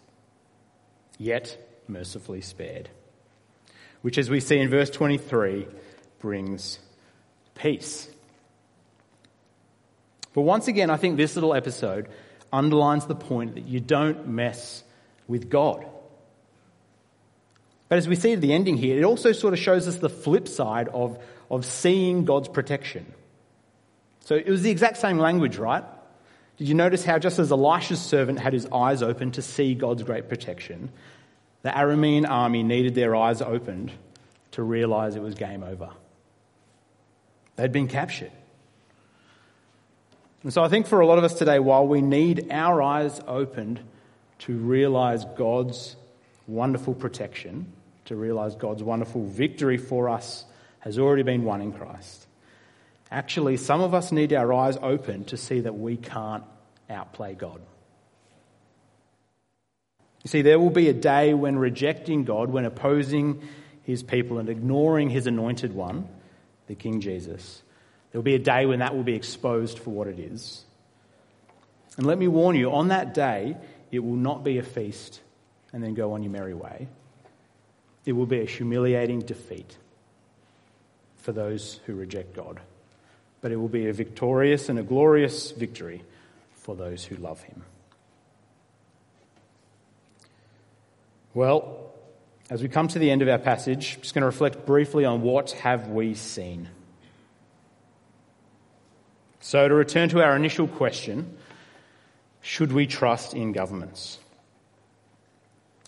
yet 1.19 1.59
mercifully 1.87 2.41
spared. 2.41 2.89
Which, 4.01 4.17
as 4.17 4.31
we 4.31 4.41
see 4.41 4.59
in 4.59 4.71
verse 4.71 4.89
23, 4.89 5.67
brings 6.21 6.79
peace. 7.55 8.09
But 10.33 10.43
once 10.43 10.67
again, 10.67 10.89
I 10.89 10.97
think 10.97 11.17
this 11.17 11.35
little 11.35 11.55
episode 11.55 12.09
underlines 12.53 13.07
the 13.07 13.15
point 13.15 13.57
that 13.57 13.67
you 13.67 13.81
don't 13.81 14.29
mess 14.29 14.83
with 15.29 15.51
God. 15.51 15.85
But 17.89 17.99
as 17.99 18.09
we 18.09 18.17
see 18.17 18.35
the 18.35 18.53
ending 18.53 18.77
here, 18.77 18.99
it 18.99 19.05
also 19.05 19.33
sort 19.33 19.55
of 19.55 19.61
shows 19.61 19.87
us 19.87 19.97
the 19.97 20.09
flip 20.09 20.49
side 20.49 20.89
of 20.89 21.19
of 21.51 21.65
seeing 21.65 22.25
God's 22.25 22.49
protection. 22.49 23.07
So 24.21 24.35
it 24.35 24.49
was 24.49 24.63
the 24.63 24.71
exact 24.71 24.97
same 24.97 25.19
language, 25.19 25.57
right? 25.57 25.85
Did 26.57 26.69
you 26.69 26.75
notice 26.75 27.05
how 27.05 27.19
just 27.19 27.39
as 27.39 27.53
Elisha's 27.53 28.01
servant 28.01 28.41
had 28.41 28.53
his 28.53 28.67
eyes 28.73 29.03
open 29.03 29.33
to 29.33 29.43
see 29.43 29.75
God's 29.75 30.03
great 30.03 30.29
protection, 30.29 30.91
the 31.63 31.71
Aramean 31.71 32.29
army 32.29 32.63
needed 32.63 32.95
their 32.95 33.15
eyes 33.15 33.43
opened 33.43 33.93
to 34.53 34.63
realize 34.63 35.17
it 35.17 35.23
was 35.23 35.35
game 35.35 35.63
over. 35.63 35.91
They'd 37.57 37.73
been 37.73 37.89
captured. 37.89 38.33
And 40.43 40.53
so 40.53 40.63
I 40.63 40.69
think 40.69 40.87
for 40.87 41.01
a 41.01 41.07
lot 41.07 41.19
of 41.19 41.25
us 41.25 41.35
today, 41.35 41.59
while 41.59 41.87
we 41.87 42.01
need 42.01 42.49
our 42.51 42.81
eyes 42.81 43.21
opened 43.27 43.81
to 44.41 44.57
realize 44.57 45.25
God's 45.37 45.97
wonderful 46.47 46.95
protection, 46.95 47.73
to 48.07 48.17
realize 48.17 48.55
God's 48.55 48.83
wonderful 48.83 49.25
victory 49.25 49.79
for 49.79 50.09
us 50.09 50.45
has 50.81 50.99
already 50.99 51.23
been 51.23 51.45
won 51.45 51.61
in 51.61 51.73
Christ. 51.73 52.27
Actually, 53.11 53.57
some 53.57 53.81
of 53.81 53.95
us 53.95 54.13
need 54.13 54.33
our 54.33 54.53
eyes 54.53 54.79
open 54.81 55.25
to 55.25 55.37
see 55.37 55.61
that 55.61 55.77
we 55.77 55.97
can't 55.97 56.45
outplay 56.89 57.35
God. 57.35 57.61
You 60.25 60.29
see, 60.29 60.43
there 60.43 60.59
will 60.59 60.71
be 60.71 60.89
a 60.89 60.93
day 60.93 61.35
when 61.35 61.59
rejecting 61.59 62.25
God, 62.25 62.51
when 62.51 62.65
opposing 62.65 63.43
his 63.83 64.03
people 64.03 64.39
and 64.39 64.49
ignoring 64.49 65.11
his 65.11 65.27
anointed 65.27 65.73
one, 65.73 66.09
the 66.67 66.75
King 66.75 67.01
Jesus, 67.01 67.63
there 68.11 68.19
will 68.19 68.25
be 68.25 68.35
a 68.35 68.41
day 68.41 68.67
when 68.67 68.81
that 68.81 68.97
will 68.97 69.05
be 69.05 69.15
exposed 69.15 69.79
for 69.79 69.91
what 69.91 70.09
it 70.09 70.19
is. 70.19 70.65
And 71.97 72.07
let 72.07 72.19
me 72.19 72.27
warn 72.27 72.57
you, 72.57 72.73
on 72.73 72.89
that 72.89 73.15
day, 73.15 73.57
it 73.93 74.01
will 74.01 74.17
not 74.17 74.43
be 74.43 74.59
a 74.59 74.63
feast 74.63 75.21
and 75.77 75.85
then 75.85 75.93
go 75.93 76.15
on 76.15 76.23
your 76.23 76.33
merry 76.33 76.55
way. 76.55 76.89
It 78.07 78.13
will 78.13 78.25
be 78.25 78.41
a 78.41 78.47
humiliating 78.47 79.21
defeat 79.21 79.77
for 81.17 81.33
those 81.33 81.81
who 81.85 81.95
reject 81.95 82.35
God. 82.35 82.61
But 83.43 83.53
it 83.53 83.57
will 83.57 83.69
be 83.69 83.87
a 83.87 83.93
victorious 83.93 84.71
and 84.71 84.79
a 84.79 84.83
glorious 84.83 85.51
victory 85.51 86.03
for 86.55 86.75
those 86.75 87.05
who 87.05 87.17
love 87.17 87.43
him. 87.43 87.63
Well, 91.35 91.93
as 92.49 92.63
we 92.63 92.71
come 92.71 92.89
to 92.89 92.99
the 92.99 93.11
end 93.11 93.21
of 93.21 93.29
our 93.29 93.37
passage, 93.37 93.97
I'm 93.97 94.01
just 94.01 94.15
going 94.15 94.23
to 94.23 94.27
reflect 94.29 94.65
briefly 94.65 95.05
on 95.05 95.21
what 95.21 95.51
have 95.51 95.89
we 95.89 96.15
seen. 96.15 96.71
So 99.41 99.69
to 99.69 99.75
return 99.75 100.09
to 100.09 100.23
our 100.23 100.37
initial 100.37 100.69
question, 100.69 101.37
should 102.41 102.73
we 102.73 102.87
trust 102.87 103.35
in 103.35 103.53
governments? 103.53 104.21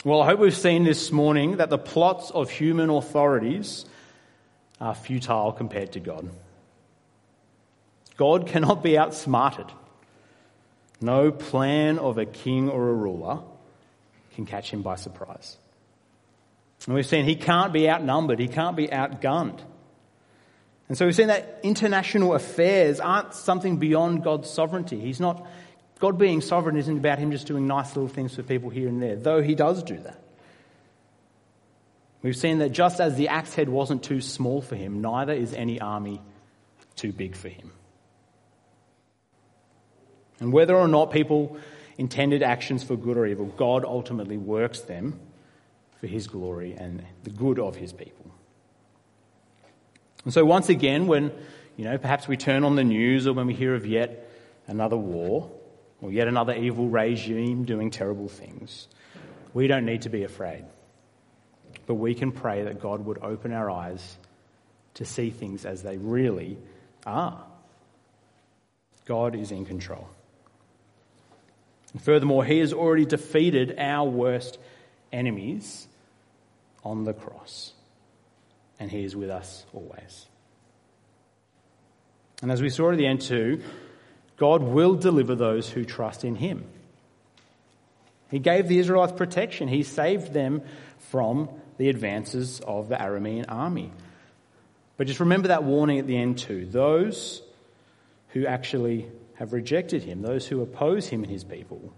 Well, 0.04 0.22
I 0.22 0.26
hope 0.26 0.38
we've 0.38 0.56
seen 0.56 0.84
this 0.84 1.10
morning 1.10 1.56
that 1.56 1.70
the 1.70 1.78
plots 1.78 2.30
of 2.30 2.50
human 2.50 2.88
authorities 2.88 3.84
are 4.80 4.94
futile 4.94 5.50
compared 5.50 5.92
to 5.92 6.00
God. 6.00 6.30
God 8.16 8.46
cannot 8.46 8.80
be 8.80 8.96
outsmarted. 8.96 9.66
No 11.00 11.32
plan 11.32 11.98
of 11.98 12.16
a 12.16 12.24
king 12.24 12.68
or 12.68 12.88
a 12.88 12.92
ruler 12.92 13.40
can 14.36 14.46
catch 14.46 14.70
him 14.70 14.82
by 14.82 14.94
surprise. 14.94 15.56
And 16.86 16.94
we've 16.94 17.04
seen 17.04 17.24
he 17.24 17.34
can't 17.34 17.72
be 17.72 17.90
outnumbered, 17.90 18.38
he 18.38 18.46
can't 18.46 18.76
be 18.76 18.86
outgunned. 18.86 19.58
And 20.88 20.96
so 20.96 21.06
we've 21.06 21.16
seen 21.16 21.26
that 21.26 21.58
international 21.64 22.34
affairs 22.34 23.00
aren't 23.00 23.34
something 23.34 23.78
beyond 23.78 24.22
God's 24.22 24.48
sovereignty. 24.48 25.00
He's 25.00 25.18
not, 25.18 25.44
God 25.98 26.18
being 26.18 26.40
sovereign 26.40 26.76
isn't 26.76 26.98
about 26.98 27.18
him 27.18 27.32
just 27.32 27.46
doing 27.46 27.66
nice 27.66 27.96
little 27.96 28.08
things 28.08 28.34
for 28.34 28.42
people 28.42 28.70
here 28.70 28.88
and 28.88 29.02
there, 29.02 29.16
though 29.16 29.42
he 29.42 29.54
does 29.54 29.82
do 29.82 29.96
that. 29.98 30.20
We've 32.22 32.36
seen 32.36 32.58
that 32.58 32.70
just 32.70 33.00
as 33.00 33.16
the 33.16 33.28
axe 33.28 33.54
head 33.54 33.68
wasn't 33.68 34.02
too 34.02 34.20
small 34.20 34.60
for 34.60 34.76
him, 34.76 35.00
neither 35.00 35.32
is 35.32 35.52
any 35.52 35.80
army 35.80 36.20
too 36.96 37.12
big 37.12 37.36
for 37.36 37.48
him. 37.48 37.70
And 40.40 40.52
whether 40.52 40.76
or 40.76 40.88
not 40.88 41.10
people 41.10 41.56
intended 41.96 42.42
actions 42.42 42.84
for 42.84 42.96
good 42.96 43.16
or 43.16 43.26
evil, 43.26 43.46
God 43.46 43.84
ultimately 43.84 44.36
works 44.36 44.80
them 44.80 45.18
for 46.00 46.06
his 46.06 46.28
glory 46.28 46.74
and 46.78 47.04
the 47.24 47.30
good 47.30 47.58
of 47.58 47.74
his 47.76 47.92
people. 47.92 48.26
And 50.24 50.32
so 50.32 50.44
once 50.44 50.68
again, 50.68 51.08
when, 51.08 51.32
you 51.76 51.84
know, 51.84 51.98
perhaps 51.98 52.28
we 52.28 52.36
turn 52.36 52.62
on 52.62 52.76
the 52.76 52.84
news 52.84 53.26
or 53.26 53.32
when 53.32 53.46
we 53.46 53.54
hear 53.54 53.74
of 53.74 53.86
yet 53.86 54.28
another 54.68 54.96
war 54.96 55.50
or 56.00 56.12
yet 56.12 56.28
another 56.28 56.54
evil 56.54 56.88
regime 56.88 57.64
doing 57.64 57.90
terrible 57.90 58.28
things, 58.28 58.88
we 59.54 59.66
don't 59.66 59.84
need 59.84 60.02
to 60.02 60.08
be 60.08 60.24
afraid. 60.24 60.64
But 61.86 61.94
we 61.94 62.14
can 62.14 62.32
pray 62.32 62.64
that 62.64 62.80
God 62.80 63.04
would 63.06 63.18
open 63.22 63.52
our 63.52 63.70
eyes 63.70 64.18
to 64.94 65.04
see 65.04 65.30
things 65.30 65.64
as 65.64 65.82
they 65.82 65.96
really 65.96 66.58
are. 67.06 67.44
God 69.04 69.34
is 69.34 69.50
in 69.50 69.64
control. 69.64 70.08
And 71.92 72.02
furthermore, 72.02 72.44
he 72.44 72.58
has 72.58 72.72
already 72.72 73.06
defeated 73.06 73.74
our 73.78 74.08
worst 74.08 74.58
enemies 75.12 75.88
on 76.84 77.04
the 77.04 77.14
cross. 77.14 77.72
And 78.78 78.90
he 78.90 79.04
is 79.04 79.16
with 79.16 79.30
us 79.30 79.64
always. 79.72 80.26
And 82.42 82.52
as 82.52 82.62
we 82.62 82.68
saw 82.70 82.92
at 82.92 82.98
the 82.98 83.06
end 83.06 83.22
too, 83.22 83.62
God 84.38 84.62
will 84.62 84.94
deliver 84.94 85.34
those 85.34 85.68
who 85.68 85.84
trust 85.84 86.24
in 86.24 86.36
him. 86.36 86.64
He 88.30 88.38
gave 88.38 88.68
the 88.68 88.78
Israelites 88.78 89.12
protection. 89.12 89.68
He 89.68 89.82
saved 89.82 90.32
them 90.32 90.62
from 91.10 91.48
the 91.76 91.88
advances 91.88 92.60
of 92.60 92.88
the 92.88 92.96
Aramean 92.96 93.46
army. 93.48 93.92
But 94.96 95.06
just 95.06 95.20
remember 95.20 95.48
that 95.48 95.64
warning 95.64 95.98
at 95.98 96.06
the 96.06 96.16
end 96.16 96.38
too. 96.38 96.66
Those 96.66 97.42
who 98.30 98.46
actually 98.46 99.10
have 99.34 99.52
rejected 99.52 100.02
him, 100.02 100.22
those 100.22 100.46
who 100.46 100.60
oppose 100.62 101.06
him 101.06 101.22
and 101.22 101.30
his 101.30 101.44
people, 101.44 101.92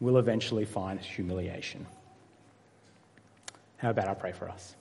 will 0.00 0.16
eventually 0.16 0.64
find 0.64 1.00
humiliation. 1.00 1.86
How 3.78 3.90
about 3.90 4.08
I 4.08 4.14
pray 4.14 4.32
for 4.32 4.48
us? 4.48 4.74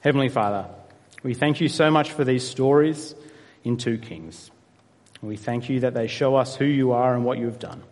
Heavenly 0.00 0.28
Father, 0.28 0.68
we 1.22 1.34
thank 1.34 1.60
you 1.60 1.68
so 1.68 1.90
much 1.90 2.12
for 2.12 2.24
these 2.24 2.46
stories 2.46 3.14
in 3.64 3.76
2 3.76 3.98
Kings. 3.98 4.50
We 5.22 5.36
thank 5.36 5.68
you 5.68 5.80
that 5.80 5.94
they 5.94 6.06
show 6.06 6.36
us 6.36 6.56
who 6.56 6.64
you 6.64 6.92
are 6.92 7.14
and 7.14 7.24
what 7.24 7.38
you 7.38 7.46
have 7.46 7.58
done. 7.58 7.82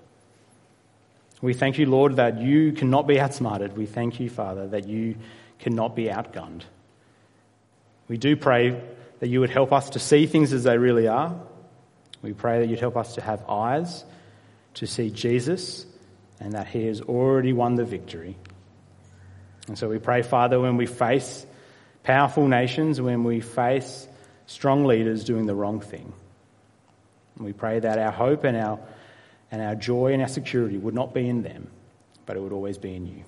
We 1.40 1.52
thank 1.52 1.78
you, 1.78 1.86
Lord, 1.86 2.16
that 2.16 2.40
you 2.40 2.72
cannot 2.72 3.06
be 3.06 3.20
outsmarted. 3.20 3.76
We 3.76 3.86
thank 3.86 4.20
you, 4.20 4.30
Father, 4.30 4.68
that 4.68 4.88
you 4.88 5.16
cannot 5.58 5.96
be 5.96 6.04
outgunned. 6.06 6.62
We 8.08 8.18
do 8.18 8.36
pray 8.36 8.80
that 9.20 9.28
you 9.28 9.40
would 9.40 9.50
help 9.50 9.72
us 9.72 9.90
to 9.90 9.98
see 9.98 10.26
things 10.26 10.52
as 10.52 10.64
they 10.64 10.78
really 10.78 11.08
are. 11.08 11.34
We 12.22 12.32
pray 12.32 12.60
that 12.60 12.68
you'd 12.68 12.80
help 12.80 12.96
us 12.96 13.14
to 13.14 13.20
have 13.20 13.42
eyes 13.48 14.04
to 14.74 14.86
see 14.86 15.10
Jesus 15.10 15.86
and 16.40 16.52
that 16.52 16.66
he 16.66 16.86
has 16.86 17.00
already 17.00 17.52
won 17.52 17.74
the 17.74 17.84
victory. 17.84 18.36
And 19.66 19.78
so 19.78 19.88
we 19.88 19.98
pray, 19.98 20.22
Father, 20.22 20.60
when 20.60 20.76
we 20.76 20.86
face 20.86 21.46
powerful 22.04 22.46
nations, 22.46 23.00
when 23.00 23.24
we 23.24 23.40
face 23.40 24.06
strong 24.46 24.84
leaders 24.84 25.24
doing 25.24 25.46
the 25.46 25.54
wrong 25.54 25.80
thing, 25.80 26.12
we 27.38 27.52
pray 27.52 27.80
that 27.80 27.98
our 27.98 28.12
hope 28.12 28.44
and 28.44 28.56
our, 28.56 28.78
and 29.50 29.60
our 29.60 29.74
joy 29.74 30.12
and 30.12 30.22
our 30.22 30.28
security 30.28 30.78
would 30.78 30.94
not 30.94 31.12
be 31.12 31.28
in 31.28 31.42
them, 31.42 31.66
but 32.26 32.36
it 32.36 32.40
would 32.40 32.52
always 32.52 32.78
be 32.78 32.94
in 32.94 33.06
you. 33.06 33.24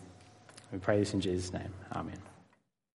We 0.73 0.79
pray 0.79 0.99
this 0.99 1.13
in 1.15 1.21
Jesus' 1.21 1.53
name. 1.53 1.73
Amen. 1.93 2.36